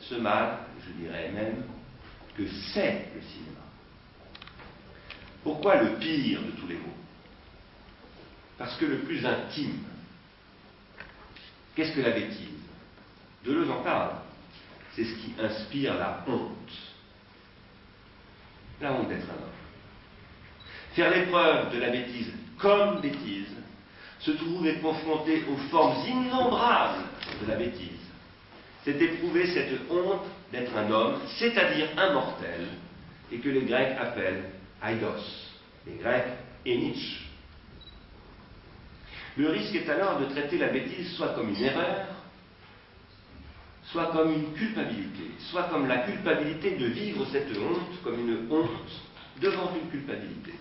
[0.00, 1.64] Ce mal, je dirais même
[2.36, 3.60] que c'est le cinéma.
[5.42, 6.96] Pourquoi le pire de tous les mots
[8.58, 9.82] Parce que le plus intime,
[11.74, 12.48] qu'est-ce que la bêtise?
[13.44, 14.16] Deleuze en parle.
[14.94, 16.72] C'est ce qui inspire la honte.
[18.80, 19.61] La honte d'être un homme.
[20.94, 23.56] Faire l'épreuve de la bêtise comme bêtise,
[24.20, 27.04] se trouver confronté aux formes innombrables
[27.42, 27.88] de la bêtise,
[28.84, 32.66] c'est éprouver cette honte d'être un homme, c'est-à-dire un mortel,
[33.32, 34.44] et que les Grecs appellent
[34.82, 35.24] aidos,
[35.86, 36.28] les Grecs
[36.66, 37.22] et Nietzsche.
[39.36, 42.06] Le risque est alors de traiter la bêtise soit comme une erreur,
[43.84, 48.68] soit comme une culpabilité, soit comme la culpabilité de vivre cette honte comme une honte
[49.40, 50.52] devant une culpabilité.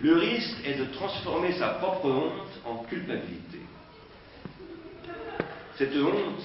[0.00, 3.60] Le risque est de transformer sa propre honte en culpabilité.
[5.76, 6.42] Cette honte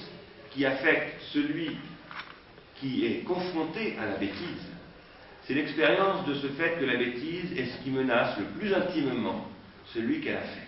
[0.50, 1.76] qui affecte celui
[2.80, 4.66] qui est confronté à la bêtise,
[5.44, 9.48] c'est l'expérience de ce fait que la bêtise est ce qui menace le plus intimement
[9.92, 10.61] celui qu'elle affecte.